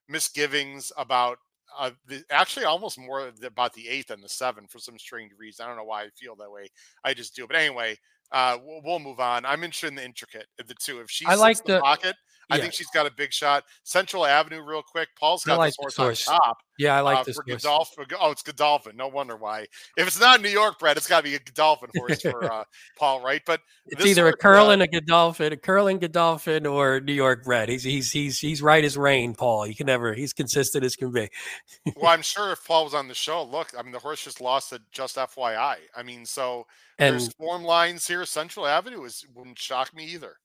[0.08, 1.40] misgivings about
[1.78, 5.66] uh, the, actually almost more about the eighth than the seven for some strange reason.
[5.66, 6.68] I don't know why I feel that way.
[7.04, 7.48] I just do.
[7.48, 7.98] But anyway,
[8.32, 9.46] uh, we'll, we'll move on.
[9.46, 11.00] I'm interested in the intricate of the two.
[11.00, 12.16] If she I like the, the- pocket,
[12.50, 12.62] I yeah.
[12.62, 13.66] think she's got a big shot.
[13.84, 15.10] Central Avenue, real quick.
[15.20, 16.60] Paul's got like this horse, on top.
[16.78, 17.64] Yeah, I like uh, this for horse.
[17.64, 18.06] Godolphin.
[18.20, 18.96] Oh, it's Godolphin.
[18.96, 19.68] No wonder why.
[19.98, 22.64] If it's not New York bred, it's got to be a Godolphin horse for uh,
[22.98, 23.42] Paul, right?
[23.46, 27.68] But It's either a uh, curling a Godolphin, a curling Godolphin, or New York bred.
[27.68, 29.68] He's he's he's he's right as rain, Paul.
[29.68, 30.14] You can never.
[30.14, 31.30] He's consistent as can be.
[31.98, 34.40] well, I'm sure if Paul was on the show, look, I mean, the horse just
[34.40, 34.82] lost it.
[34.94, 35.78] Just FYI.
[35.96, 36.66] I mean, so
[36.98, 38.24] And there's form lines here.
[38.26, 40.38] Central Avenue is wouldn't shock me either.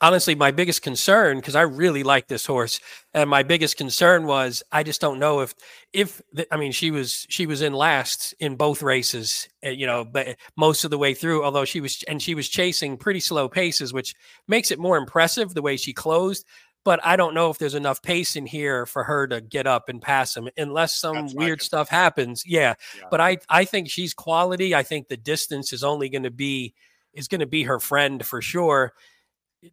[0.00, 2.80] Honestly, my biggest concern because I really like this horse,
[3.14, 5.54] and my biggest concern was I just don't know if
[5.92, 9.86] if the, I mean she was she was in last in both races, uh, you
[9.86, 11.44] know, but most of the way through.
[11.44, 14.14] Although she was and she was chasing pretty slow paces, which
[14.48, 16.44] makes it more impressive the way she closed.
[16.84, 19.88] But I don't know if there's enough pace in here for her to get up
[19.88, 22.44] and pass him, unless some That's weird stuff happens.
[22.46, 23.06] Yeah, Yeah.
[23.10, 24.72] but I I think she's quality.
[24.74, 26.74] I think the distance is only going to be
[27.12, 28.92] is going to be her friend for sure.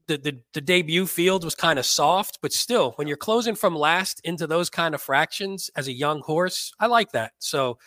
[0.07, 3.75] The, the the debut field was kind of soft, but still, when you're closing from
[3.75, 7.33] last into those kind of fractions as a young horse, I like that.
[7.39, 7.77] So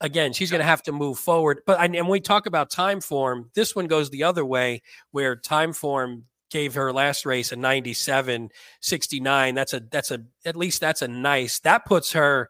[0.00, 1.60] again, she's going to have to move forward.
[1.64, 4.82] But and when we talk about time form, this one goes the other way,
[5.12, 8.48] where time form gave her last race a 97
[8.80, 12.48] 69 that's a that's a at least that's a nice that puts her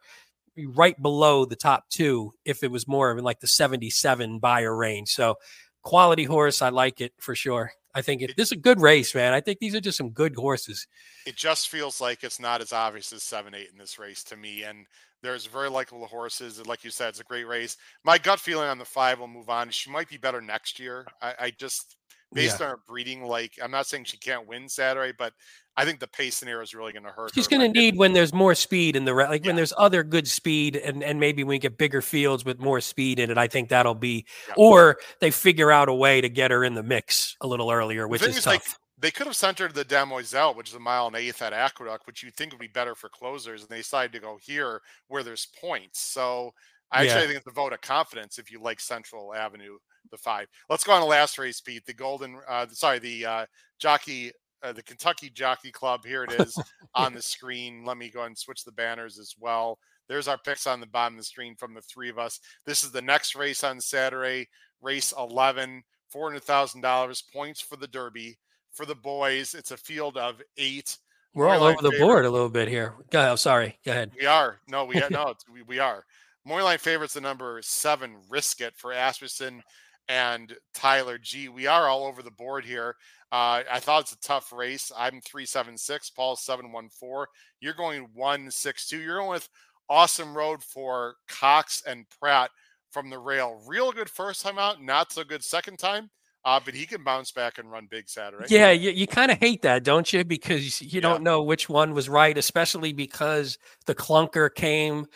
[0.56, 5.08] right below the top two if it was more of like the 77 Beyer range.
[5.08, 5.36] So
[5.84, 7.72] quality horse, I like it for sure.
[7.94, 9.32] I think it, this is a good race, man.
[9.32, 10.86] I think these are just some good horses.
[11.26, 14.36] it just feels like it's not as obvious as seven eight in this race to
[14.36, 14.86] me and
[15.22, 18.76] there's very likable horses like you said it's a great race my gut feeling on
[18.78, 21.96] the five will move on she might be better next year i, I just
[22.34, 25.32] based on her breeding like i'm not saying she can't win saturday but
[25.76, 28.12] i think the pace scenario is really going to hurt She's going to need when
[28.12, 31.58] there's more speed in the like when there's other good speed and and maybe we
[31.58, 33.38] get bigger fields with more speed in it.
[33.38, 34.54] I think that'll be Yeah.
[34.56, 38.06] or they figure out a way to get her in the mix a little earlier,
[38.06, 38.52] which is is, tough.
[38.54, 38.62] like,
[38.98, 42.22] they could have centered the Demoiselle, which is a mile and eighth at Aqueduct, which
[42.22, 45.48] you think would be better for closers, and they decided to go here where there's
[45.60, 46.00] points.
[46.00, 46.54] So
[46.92, 47.26] I actually Yeah.
[47.26, 49.76] think it's a vote of confidence if you like Central Avenue,
[50.14, 50.46] the five.
[50.70, 51.84] Let's go on the last race, Pete.
[51.84, 53.46] The Golden, uh, sorry, the uh,
[53.78, 56.04] jockey, uh, the Kentucky Jockey Club.
[56.04, 56.56] Here it is
[56.94, 57.84] on the screen.
[57.84, 59.78] Let me go and switch the banners as well.
[60.08, 62.40] There's our picks on the bottom of the screen from the three of us.
[62.66, 64.48] This is the next race on Saturday,
[64.82, 65.82] race 11,
[66.14, 68.38] $400,000 points for the Derby.
[68.72, 70.98] For the boys, it's a field of eight.
[71.32, 72.06] We're all over the favorite.
[72.06, 72.94] board a little bit here.
[73.10, 73.38] Go ahead.
[73.38, 73.78] Sorry.
[73.84, 74.12] Go ahead.
[74.18, 74.60] We are.
[74.68, 75.00] No, we.
[75.10, 76.04] No, we, we are.
[76.46, 79.60] Moreline favorites the number seven, Risk It for Asperson
[80.08, 81.48] and Tyler G.
[81.48, 82.96] We are all over the board here.
[83.32, 84.92] Uh, I thought it's a tough race.
[84.96, 87.26] I'm 376, Paul's 714.
[87.60, 88.98] You're going 162.
[89.00, 89.48] You're going with
[89.88, 92.50] Awesome Road for Cox and Pratt
[92.92, 93.60] from the rail.
[93.66, 96.10] Real good first time out, not so good second time,
[96.44, 98.46] uh, but he can bounce back and run big Saturday.
[98.48, 100.24] Yeah, you, you kind of hate that, don't you?
[100.24, 101.00] Because you Yeah.
[101.00, 105.06] don't know which one was right, especially because the clunker came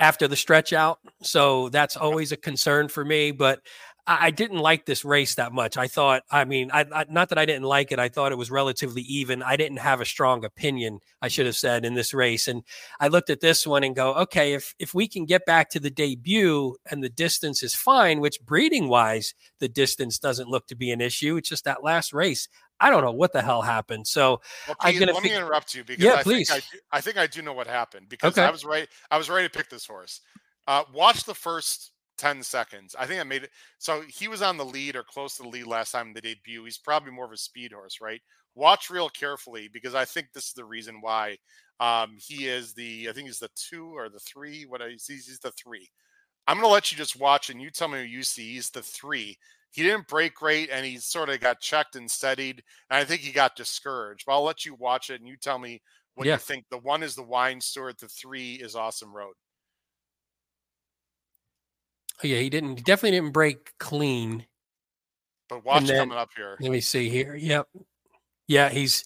[0.00, 1.00] after the stretch out.
[1.22, 3.30] So that's always a concern for me.
[3.30, 3.60] But
[4.08, 5.76] I, didn't like this race that much.
[5.76, 7.98] I thought, I mean, I, I not that I didn't like it.
[7.98, 9.42] I thought it was relatively even.
[9.42, 11.00] I didn't have a strong opinion.
[11.20, 12.62] I should have said in this race, and
[13.00, 15.80] I looked at this one and go, okay, if if we can get back to
[15.80, 20.74] the debut and the distance is fine, which breeding wise the distance doesn't look to
[20.74, 21.36] be an issue.
[21.36, 22.48] It's just that last race.
[22.80, 24.06] I don't know what the hell happened.
[24.06, 26.48] So Well, I'm Pete, let me interrupt you because Yeah, I please.
[26.48, 28.46] Think I, do, I think I do know what happened because Okay.
[28.46, 28.88] I was right.
[29.10, 30.20] I was ready to pick this horse.
[30.66, 32.94] Uh, watch the first ten seconds.
[32.98, 33.50] I think I made it.
[33.78, 36.20] So he was on the lead or close to the lead last time in the
[36.20, 36.64] debut.
[36.64, 38.20] He's probably more of a speed horse, right?
[38.54, 41.38] Watch real carefully because I think this is the reason why
[41.80, 43.08] um, he is the.
[43.08, 44.64] I think he's the two or the three.
[44.66, 45.88] What I see, he's the three.
[46.46, 48.54] I'm going to let you just watch and you tell me who you see.
[48.54, 49.36] He's the three.
[49.70, 52.62] He didn't break great and he sort of got checked and steadied.
[52.90, 54.24] And I think he got discouraged.
[54.26, 55.82] But I'll let you watch it and you tell me
[56.14, 56.30] what Yeah.
[56.30, 56.66] you think.
[56.70, 59.34] The one is the wine steward, the three is Awesome Road.
[62.22, 64.46] Oh, yeah, he didn't he definitely didn't break clean.
[65.48, 66.56] But watch then- coming up here.
[66.60, 67.34] Let me see here.
[67.34, 67.68] Yep.
[68.46, 69.04] Yeah, he's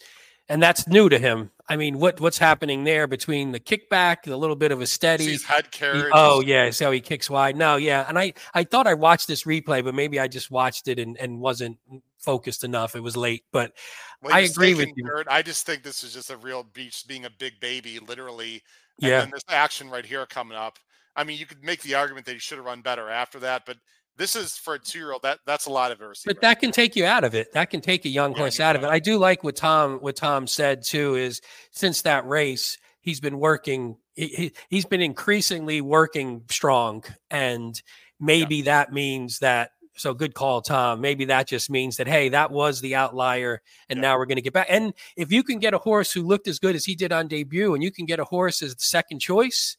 [0.49, 1.51] and that's new to him.
[1.69, 5.25] I mean, what what's happening there between the kickback, the little bit of a steady.
[5.25, 7.57] Sees head he- oh yeah, how he kicks wide.
[7.57, 10.89] No, yeah, and I I thought I watched this replay, but maybe I just watched
[10.89, 11.79] it and, and wasn't
[12.19, 12.95] focused enough.
[12.95, 13.73] It was late, but
[14.21, 15.25] Well, I agree with you.
[15.29, 18.63] I just think this is just a real beach being a big baby, literally.
[19.01, 20.79] And yeah, then this action right here coming up.
[21.17, 23.65] I mean, you could make the argument that he should have run better after that,
[23.67, 23.77] but
[24.17, 25.23] this is for a two year old.
[25.23, 26.35] That that's a lot of adversity.
[26.35, 27.53] but that can take you out of it.
[27.53, 28.89] That can take a young Yeah, horse out of it.
[28.89, 31.15] I do like what Tom what Tom said too.
[31.17, 31.41] Is
[31.71, 33.97] since that race, he's been working.
[34.15, 37.81] He, he, he's been increasingly working strong, and
[38.21, 41.01] maybe that means that So good call, Tom.
[41.01, 44.03] Maybe that just means that hey, that was the outlier, and Yeah.
[44.03, 44.67] now we're going to get back.
[44.71, 47.29] And if you can get a horse who looked as good as he did on
[47.29, 49.77] debut, and you can get a horse as the second choice,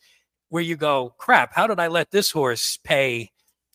[0.54, 3.32] where you go, crap, how did I let this horse pay,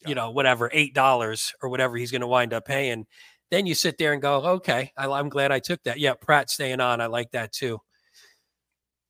[0.07, 3.05] you know, whatever eight dollars or whatever he's going to wind up paying?
[3.51, 5.99] Then you sit there and go, okay, I, I'm glad I took that.
[5.99, 7.81] Yeah, Pratt staying on, I like that too.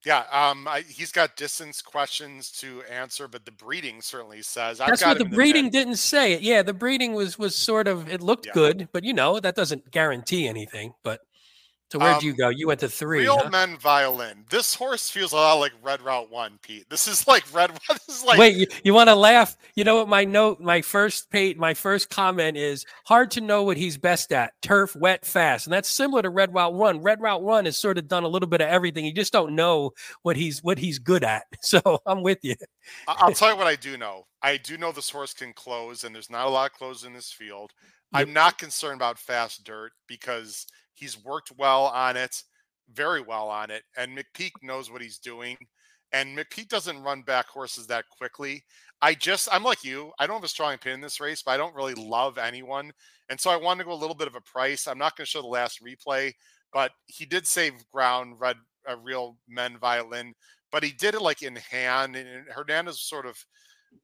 [0.06, 4.98] Yeah, um, I, he's got distance questions to answer, but the breeding certainly says I've
[4.98, 5.70] got what the breeding 10.
[5.70, 6.32] didn't say.
[6.32, 6.40] It.
[6.40, 8.52] Yeah, the breeding was was sort of it looked Yeah.
[8.54, 10.94] good, but you know that doesn't guarantee anything.
[11.04, 11.20] But
[11.90, 12.48] so where'd you Um, go?
[12.50, 13.20] You went to three.
[13.20, 13.48] Real huh?
[13.50, 14.44] men violin.
[14.50, 16.88] This horse feels a lot like Red Route One, Pete.
[16.90, 17.70] This is like Red.
[17.88, 19.56] This is like Wait, you, you want to laugh?
[19.74, 23.62] You know what my note, my first page, my first comment is hard to know
[23.62, 27.00] what he's best at: turf, wet, fast, and that's similar to Red Route One.
[27.00, 29.06] Red Route One has sort of done a little bit of everything.
[29.06, 31.44] You just don't know what he's what he's good at.
[31.68, 32.54] So I'm with you.
[33.06, 34.24] I'll tell you what I do know.
[34.42, 37.12] I do know this horse can close, and there's not a lot of close in
[37.12, 37.72] this field.
[38.12, 40.66] I'm not concerned about fast dirt because
[40.98, 42.42] he's worked well on it,
[42.92, 45.56] very well on it, and McPeek knows what he's doing.
[46.12, 48.64] And McPeek doesn't run back horses that quickly.
[49.02, 50.10] I just, I'm like you.
[50.18, 52.92] I don't have a strong opinion in this race, but I don't really love anyone.
[53.28, 54.86] And so I wanted to go a little bit of a price.
[54.86, 56.32] I'm not going to show the last replay,
[56.72, 60.32] but he did save ground, red, a real men violin,
[60.72, 62.16] but he did it like in hand.
[62.16, 63.36] And Hernandez sort of,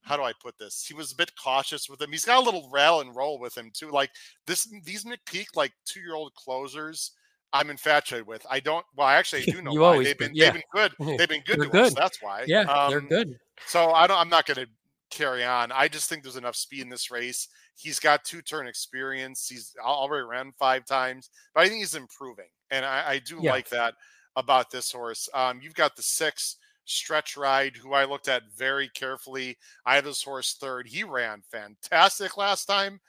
[0.03, 0.85] how do I put this?
[0.87, 2.11] He was a bit cautious with him.
[2.13, 3.91] He's got a little rail and roll with him too.
[3.91, 4.11] Like
[4.47, 7.13] this, these McPeek like two year old closers,
[7.53, 8.45] I'm infatuated with.
[8.51, 8.85] I don't.
[8.97, 9.87] Well, actually, I actually do know You why.
[9.93, 10.51] always They've been, yeah.
[10.51, 10.93] they've been good.
[11.19, 11.89] They've been good They're to us.
[11.91, 11.97] good.
[11.97, 12.45] That's why.
[12.47, 13.39] Yeah, they're Um, good.
[13.67, 14.19] So I don't.
[14.19, 14.67] I'm not going to
[15.11, 15.71] carry on.
[15.71, 17.47] I just think there's enough speed in this race.
[17.77, 19.47] He's got two turn experience.
[19.49, 23.53] He's already ran five times, but I think he's improving, and I, I do Yeah.
[23.53, 23.95] like that
[24.37, 25.29] about this horse.
[25.35, 29.57] Um, you've got the six stretch ride, who I looked at very carefully.
[29.87, 30.87] I have this horse third.
[30.87, 33.01] He ran fantastic last time,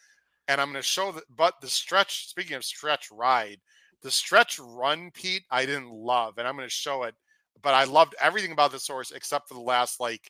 [0.47, 1.23] and I'm going to show that.
[1.35, 2.27] But the stretch.
[2.27, 3.57] Speaking of stretch ride,
[4.01, 7.15] the stretch run, Pete, I didn't love, and I'm going to show it.
[7.61, 10.29] But I loved everything about this horse except for the last like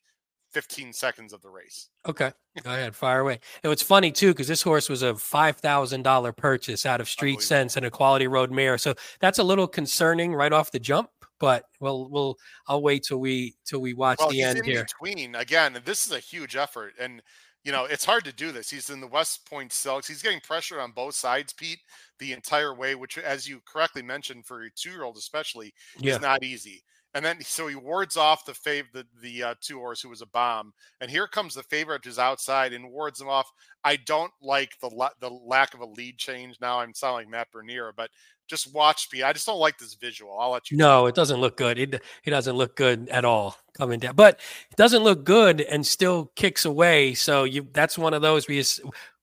[0.56, 1.90] 15 seconds of the race.
[2.08, 2.32] Okay,
[2.64, 3.40] go ahead, fire away.
[3.62, 7.10] And it's funny too because this horse was a five thousand dollar purchase out of
[7.10, 10.80] Street Sense and a Quality Road mare, so that's a little concerning right off the
[10.80, 11.10] jump.
[11.40, 14.84] But we'll we'll I'll wait till we till we watch Well, the end here.
[14.86, 16.94] between again, this is a huge effort.
[17.00, 17.22] And
[17.64, 18.70] you know, it's hard to do this.
[18.70, 20.08] He's in the West Point Silks.
[20.08, 21.80] He's getting pressure on both sides, Pete,
[22.20, 26.44] the entire way, which, as you correctly mentioned, for a two-year-old especially, Yeah, is not
[26.44, 26.84] easy.
[27.16, 30.22] And then so he wards off the fav the, the uh, two horse who was
[30.22, 30.74] a bomb.
[31.00, 33.50] And here comes the favorite who's outside and wards him off.
[33.86, 36.58] I don't like the la- the lack of a lead change.
[36.60, 38.12] Now I'm sounding like Matt Bernier, but
[38.48, 39.24] just watch Pete.
[39.24, 40.38] I just don't like this visual.
[40.40, 40.78] I'll let you.
[40.78, 41.80] no, it doesn't look good.
[41.80, 44.40] It he doesn't look good at all coming down, but
[44.70, 47.14] it doesn't look good and still kicks away.
[47.14, 48.64] So you that's one of those we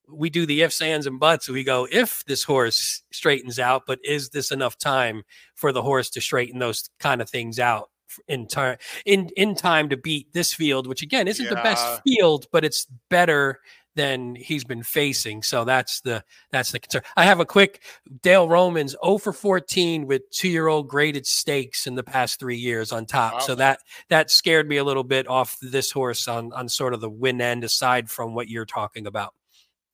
[0.09, 1.49] we do the ifs, ands, and buts.
[1.49, 5.23] We go if this horse straightens out, but is this enough time
[5.55, 7.91] for the horse to straighten those kind of things out
[8.29, 12.47] in time in in time to beat this field, which again isn't the best field,
[12.53, 13.61] but it's better
[13.95, 15.43] than he's been facing.
[15.43, 17.03] So that's the that's the concern.
[17.17, 17.83] I have a quick
[18.23, 22.57] Dale Romans 0 for 14 with two year old graded stakes in the past three
[22.57, 23.35] years on top.
[23.35, 23.39] Wow.
[23.41, 27.01] So that that scared me a little bit off this horse on on sort of
[27.01, 29.35] the win end aside from what you're talking about.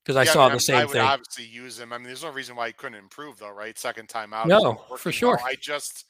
[0.04, 1.02] Because I Yeah, saw mean, the same I would thing.
[1.02, 1.92] obviously use him.
[1.92, 3.78] I mean, there's no reason why he couldn't improve, though, right?
[3.78, 4.48] Second time out.
[4.48, 5.36] No, for sure.
[5.36, 5.44] well.
[5.44, 6.06] I just,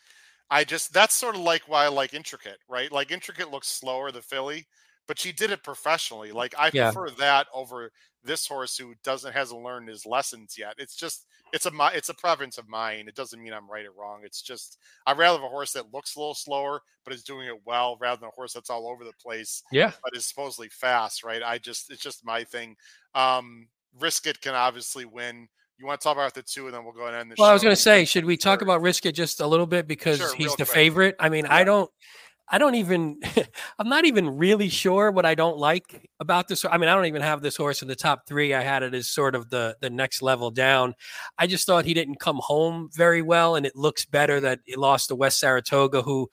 [0.51, 2.93] I just, that's sort of like why I like intricate, right?
[2.93, 4.67] Like intricate looks slower, the filly,
[5.09, 6.31] but she did it professionally.
[6.31, 6.93] Like I Yeah.
[6.93, 7.91] prefer that over
[8.23, 10.75] this horse who doesn't hasn't learned his lessons yet.
[10.79, 13.09] It's just, it's a, it's a preference of mine.
[13.09, 14.21] It doesn't mean I'm right or wrong.
[14.25, 17.47] It's just, I'd rather have a horse that looks a little slower but is doing
[17.49, 19.93] it well, rather than a horse that's all over the place Yeah.
[20.05, 21.43] but is supposedly fast, right?
[21.43, 22.77] I just it's just my thing.
[23.15, 25.49] Um Risk it can obviously win.
[25.79, 27.47] You want to talk about the two, and then we'll go and end the Well,
[27.47, 27.51] show.
[27.51, 28.67] I was going to say, should we talk Sure.
[28.67, 30.69] about Risk It just a little bit because Sure, he's the quick.
[30.75, 31.17] favorite?
[31.21, 31.89] I mean, I don't,
[32.51, 33.21] I don't even,
[33.79, 36.65] I'm not even really sure what I don't like about this.
[36.65, 38.55] I mean, I don't even have this horse in the top three.
[38.55, 40.95] I had it as sort of the the next level down.
[41.39, 44.77] I just thought he didn't come home very well, and it looks better that he
[44.77, 46.29] lost to West Saratoga, who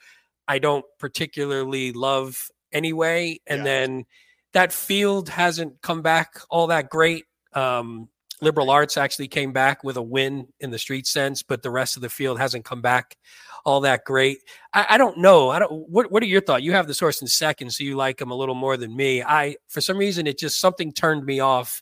[0.48, 3.40] I don't particularly love anyway.
[3.48, 3.64] And Yeah.
[3.64, 4.06] then
[4.54, 7.26] that field hasn't come back all that great.
[7.54, 8.10] Um,
[8.42, 11.96] Liberal Arts actually came back with a win in the Street Sense, but the rest
[11.96, 13.18] of the field hasn't come back
[13.66, 14.40] all that great.
[14.74, 15.50] I, I don't know.
[15.50, 15.72] I don't.
[15.90, 16.64] What What are your thoughts?
[16.64, 19.24] You have the source in second, so you like him a little more than me.
[19.24, 21.82] I, for some reason, it just something turned me off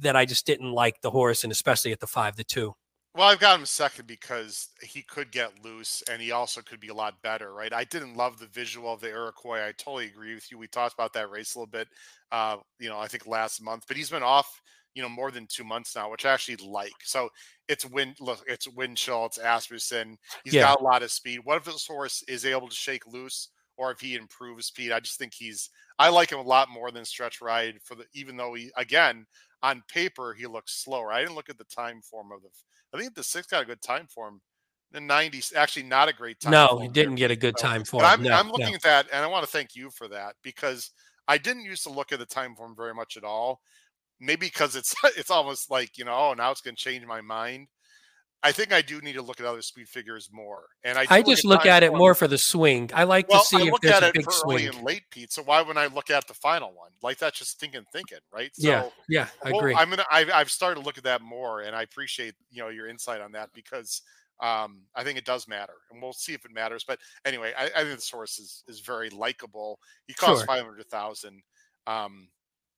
[0.00, 2.74] that I just didn't like the horse, and especially at the five to two.
[3.14, 6.86] Well, I've got him second because he could get loose and he also could be
[6.86, 7.72] a lot better, right?
[7.72, 9.66] I didn't love the visual of the Iroquois.
[9.66, 10.58] I totally agree with you.
[10.58, 11.88] We talked about that race a little bit,
[12.30, 14.60] uh, you know, I think last month, but he's been off,
[14.98, 16.90] you know, more than two months now, which I actually like.
[17.04, 17.28] So
[17.68, 20.18] it's wind, look, it's Winchell, it's Asmussen.
[20.42, 20.62] He's Yeah.
[20.62, 21.42] got a lot of speed.
[21.44, 24.90] What if this horse is able to shake loose or if he improves speed?
[24.90, 25.70] I just think he's,
[26.00, 29.24] I like him a lot more than Stretch Ride for the, even though he, again,
[29.62, 31.12] on paper, he looks slower.
[31.12, 32.48] I didn't look at the time form of the,
[32.92, 34.40] I think the six got a good time form.
[34.90, 36.50] The 90s, actually not a great time.
[36.50, 37.28] No, he didn't here.
[37.28, 38.18] get a good time for But.
[38.18, 38.52] I'm, No, I'm no.
[38.52, 40.90] looking at that, and I want to thank you for that because
[41.28, 43.60] I didn't used to look at the time form very much at all.
[44.20, 47.20] Maybe because it's it's almost like you know, oh, now it's going to change my
[47.20, 47.68] mind.
[48.40, 51.06] I think I do need to look at other speed figures more, and I.
[51.10, 52.88] I just look at it more for the swing.
[52.94, 54.68] I like Well, to see I if look there's at a it big early swing.
[54.68, 55.32] and late, Pete.
[55.32, 56.92] So why wouldn't I look at the final one?
[57.02, 58.50] Like that's just thinking, thinking, right?
[58.54, 59.74] So, yeah, yeah, I well, agree.
[59.74, 60.04] I'm gonna.
[60.08, 63.20] I've, I've started to look at that more, and I appreciate you know your insight
[63.20, 64.02] on that because
[64.40, 66.84] um, I think it does matter, and we'll see if it matters.
[66.86, 69.80] But anyway, I, I think this horse is is very likable.
[70.06, 70.46] He costs Sure.
[70.46, 71.42] five hundred thousand.
[71.88, 72.28] Um,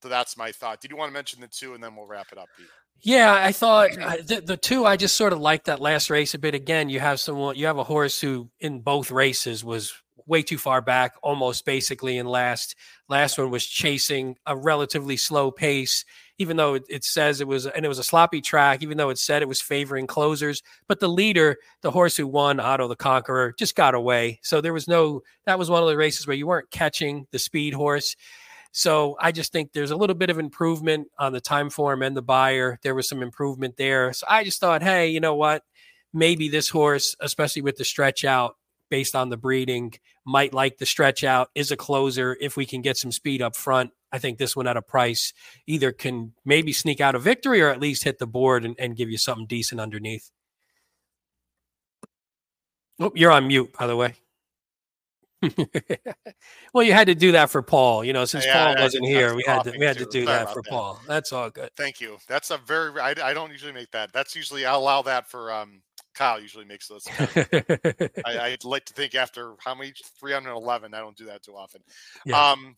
[0.02, 0.80] so that's my thought.
[0.80, 2.66] Did you want to mention the two, and then we'll wrap it up, Pete?
[3.02, 6.38] Yeah, I thought the, the two I just sort of liked that last race a
[6.38, 6.54] bit.
[6.54, 9.94] Again, you have someone, you have a horse who in both races was
[10.26, 12.76] way too far back, almost basically in last.
[13.08, 16.04] Last one was chasing a relatively slow pace,
[16.38, 19.08] even though it, it says it was, and it was a sloppy track, even though
[19.08, 20.62] it said it was favoring closers.
[20.86, 24.40] But the leader, the horse who won, Otto the Conqueror, just got away.
[24.42, 27.38] So there was no, that was one of the races where you weren't catching the
[27.38, 28.14] speed horse.
[28.72, 32.16] So I just think there's a little bit of improvement on the time form and
[32.16, 32.78] the Beyer.
[32.82, 34.12] There was some improvement there.
[34.12, 35.64] So I just thought, hey, you know what?
[36.12, 38.56] Maybe this horse, especially with the stretch out
[38.88, 39.94] based on the breeding,
[40.24, 42.36] might like the stretch out, is a closer.
[42.40, 45.32] If we can get some speed up front, I think this one at a price
[45.66, 48.96] either can maybe sneak out a victory or at least hit the board and, and
[48.96, 50.30] give you something decent underneath.
[52.98, 54.14] Oh, you're on mute, by the way.
[56.74, 58.04] well, you had to do that for Paul.
[58.04, 60.06] You know, since Yeah, Paul I wasn't I here, we had to we had to
[60.06, 60.70] do Sorry that for that.
[60.70, 61.00] Paul.
[61.06, 61.70] That's all good.
[61.76, 62.18] Thank you.
[62.28, 62.98] That's a very.
[63.00, 64.12] I, I don't usually make that.
[64.12, 65.82] That's usually I allow that for um.
[66.12, 67.06] Kyle usually makes those.
[67.18, 70.92] I, I'd like to think after how many 311.
[70.92, 71.82] I don't do that too often.
[72.26, 72.50] Yeah.
[72.50, 72.76] Um,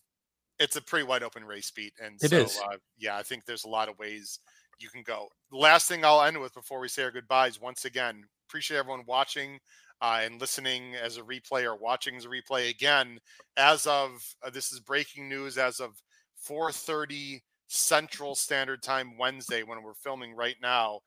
[0.61, 2.61] it's a pretty wide open race beat, and It so is.
[2.63, 4.39] Uh, yeah, I think there's a lot of ways
[4.79, 5.29] you can go.
[5.51, 9.59] Last thing I'll end with before we say our goodbyes, once again, appreciate everyone watching
[10.03, 12.69] uh, and listening as a replay or watching as a replay.
[12.69, 13.19] Again,
[13.57, 14.11] as of
[14.45, 16.03] uh, this is breaking news as of
[16.47, 21.01] 4:30 Central Standard Time Wednesday when we're filming right now.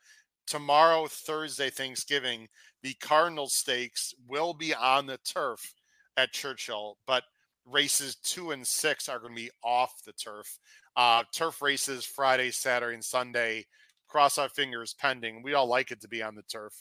[0.47, 2.47] Tomorrow, Thursday, Thanksgiving,
[2.83, 5.73] the Cardinal Stakes will be on the turf
[6.17, 7.23] at Churchill, but
[7.65, 10.59] races two and six are going to be off the turf.
[10.95, 13.65] Uh, turf races Friday, Saturday, and Sunday.
[14.07, 15.41] Cross our fingers, pending.
[15.43, 16.73] We all like it to be on the turf,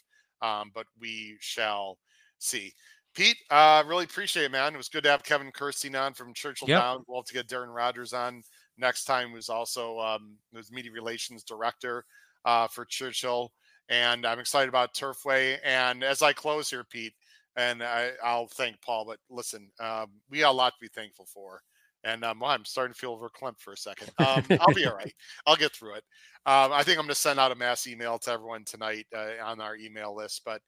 [0.45, 1.99] um, but we shall
[2.39, 2.73] see.
[3.15, 4.75] Pete, uh, really appreciate it, man.
[4.75, 6.81] It was good to have Kevin Kerstein on from Churchill Yep.
[6.81, 7.05] Downs.
[7.07, 8.43] We'll have to get Darren Rogers on
[8.77, 9.31] next time.
[9.31, 12.05] Who's also um, was media relations director
[12.45, 13.53] uh, for Churchill,
[13.89, 15.59] and I'm excited about Turfway.
[15.65, 17.15] And as I close here, Pete,
[17.57, 19.05] and I, I'll thank Paul.
[19.05, 21.63] But listen, um, we got a lot to be thankful for.
[22.05, 24.11] And um, I'm starting to feel verklempt for a second.
[24.19, 25.15] Um, I'll be all right.
[25.47, 26.05] I'll get through it.
[26.47, 29.33] Um, I think I'm going to send out a mass email to everyone tonight uh,
[29.43, 30.43] on our email list.
[30.45, 30.61] But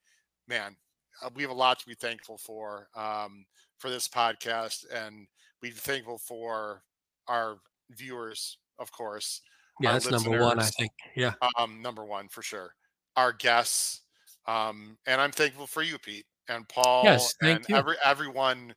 [0.49, 0.74] man,
[1.22, 3.45] uh, we have a lot to be thankful for um,
[3.78, 5.26] for this podcast, and
[5.62, 6.82] we're thankful for
[7.28, 7.59] our
[7.91, 9.43] viewers, of course.
[9.80, 10.93] Yeah, that's number one, I think.
[11.14, 11.34] Yeah.
[11.59, 12.70] um, number one for sure.
[13.16, 14.03] Our guests,
[14.47, 17.76] um, and I'm thankful for you, Pete and Paul, Yes, thank and you.
[17.76, 18.74] every everyone.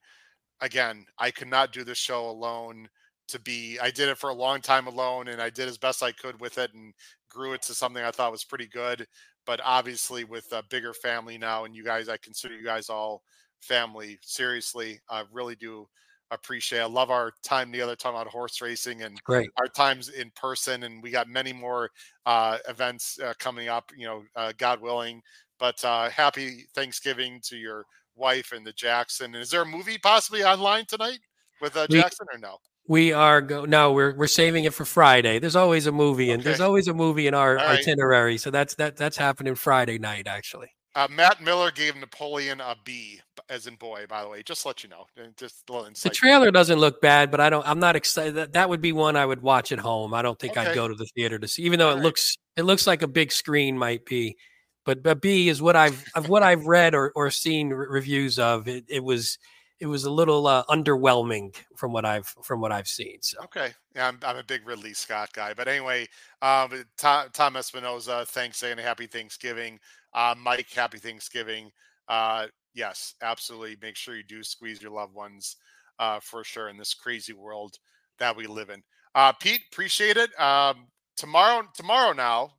[0.61, 2.89] Again, I could not do this show alone.
[3.29, 6.01] To be, I did it for a long time alone, and I did as best
[6.01, 6.95] I could with it, and
[7.29, 9.05] grew it to something I thought was pretty good.
[9.45, 13.21] But obviously, with a bigger family now, and you guys, I consider you guys all
[13.61, 14.17] family.
[14.23, 15.87] Seriously, I really do
[16.31, 16.79] appreciate.
[16.79, 19.51] I love our time together talking about horse racing and Great.
[19.57, 21.91] our times in person, and we got many more
[22.25, 23.91] uh, events uh, coming up.
[23.95, 25.21] You know, uh, God willing.
[25.59, 27.85] But uh, happy Thanksgiving to your
[28.19, 29.33] wife and the Jackson.
[29.33, 31.19] Is there a movie possibly online tonight
[31.61, 32.57] with uh, Jackson or no?
[32.87, 35.39] We are go no, we're we're saving it for Friday.
[35.39, 37.79] There's always a movie and there's always a movie in our right.
[37.79, 38.37] itinerary.
[38.37, 40.71] So that's that that's happening Friday night actually.
[40.95, 44.05] Uh, Matt Miller gave Napoleon a B, as in boy.
[44.09, 45.05] By the way, just to let you know,
[45.37, 48.35] just a little The trailer doesn't look bad, but I don't I'm not excited.
[48.35, 50.15] That, that would be one I would watch at home.
[50.15, 50.71] I don't think Okay.
[50.71, 52.03] I'd go to the theater to see, even though All it right.
[52.03, 54.35] looks it looks like a big screen might be.
[54.89, 58.39] But but B is what I've of what I've read or or seen re- reviews
[58.39, 58.67] of.
[58.67, 59.37] It, it was
[59.79, 63.19] it was a little uh, underwhelming from what I've from what I've seen.
[63.21, 66.07] So okay, yeah, I'm, I'm a big Ridley Scott guy, but anyway,
[66.41, 69.79] um, Tom, Tom Espinoza, thanks and happy Thanksgiving.
[70.11, 71.69] Uh, Mike, happy Thanksgiving.
[72.07, 73.77] Uh, yes, absolutely.
[73.83, 75.57] Make sure you do squeeze your loved ones
[75.99, 77.77] uh, for sure in this crazy world
[78.17, 78.81] that we live in.
[79.13, 80.31] Uh, Pete, appreciate it.
[80.41, 82.53] Um, tomorrow, tomorrow now,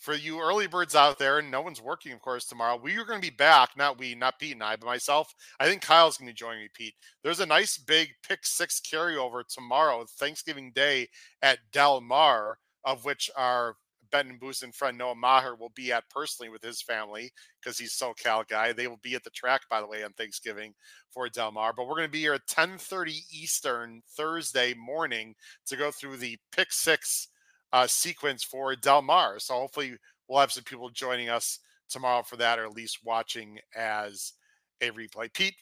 [0.00, 2.80] for you early birds out there, and no one's working, of course, tomorrow.
[2.82, 3.70] We are going to be back.
[3.76, 5.32] Not we, not Pete and I, but myself.
[5.60, 6.94] I think Kyle's going to be joining me, Pete.
[7.22, 11.08] There's a nice big pick six carryover tomorrow, Thanksgiving Day
[11.42, 13.76] at Del Mar, of which our
[14.10, 17.30] Benton Boost and friend Noah Maher will be at personally with his family
[17.60, 18.72] because he's SoCal guy.
[18.72, 20.74] They will be at the track, by the way, on Thanksgiving
[21.10, 21.72] for Del Mar.
[21.76, 25.34] But we're going to be here at 10:30 Eastern Thursday morning
[25.66, 27.28] to go through the pick six
[27.72, 29.38] uh, sequence for Del Mar.
[29.38, 29.96] So hopefully
[30.28, 31.58] we'll have some people joining us
[31.88, 34.32] tomorrow for that, or at least watching as
[34.80, 35.32] a replay.
[35.32, 35.54] Pete,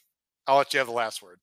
[0.47, 1.39] I'll let you have the last word.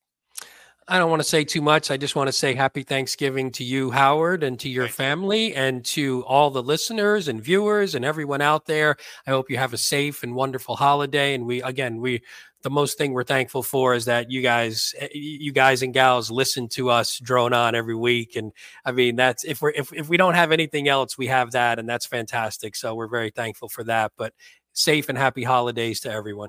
[0.89, 1.91] I don't want to say too much.
[1.91, 5.85] I just want to say happy Thanksgiving to you, Howard, and to your family, and
[5.87, 8.97] to all the listeners and viewers and everyone out there.
[9.27, 11.35] I hope you have a safe and wonderful holiday.
[11.35, 12.23] And we, again, we,
[12.67, 16.33] the most thing we're thankful for is that you guys, eh, you guys and gals,
[16.33, 18.35] listen to us drone on every week.
[18.35, 18.51] And
[18.85, 21.79] I mean, that's if we're if if we don't have anything else, we have that,
[21.79, 22.75] and that's fantastic.
[22.75, 24.11] So we're very thankful for that.
[24.19, 24.35] But
[24.73, 26.49] safe and happy holidays to everyone.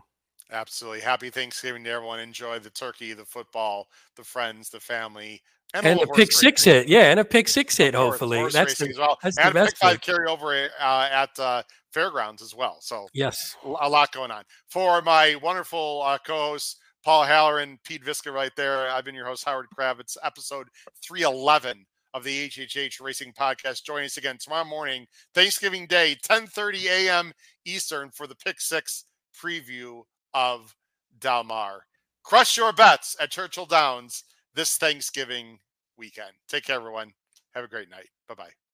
[0.51, 1.01] Absolutely.
[1.01, 2.20] Happy Thanksgiving to everyone.
[2.20, 5.43] Enjoy the turkey, the football, the friends, the family.
[5.76, 6.88] And, and a pick six hit.
[6.88, 7.11] Yeah.
[7.11, 8.39] And a pick six hit, hopefully.
[8.39, 9.20] Horse that's the, as well.
[9.22, 9.74] That's and the best.
[9.74, 11.61] Pick five carry over uh, at uh,
[11.91, 12.77] Fairgrounds as well.
[12.81, 14.43] So, yes, a lot going on.
[14.69, 18.89] For my wonderful uh, co hosts, Paul Halloran, Pete Visca right there.
[18.89, 20.67] I've been your host, Howard Kravets, episode
[21.01, 23.83] 311 of the HHH Racing Podcast.
[23.83, 27.31] Join us again tomorrow morning, Thanksgiving Day, 10:30 a.m.
[27.65, 30.75] Eastern for the Pick Six preview of
[31.19, 31.83] Del Mar.
[32.23, 34.23] Crush your bets at Churchill Downs
[34.53, 35.59] this Thanksgiving
[35.97, 36.31] weekend.
[36.49, 37.13] Take care, everyone.
[37.55, 38.09] Have a great night.
[38.27, 38.66] Bye bye.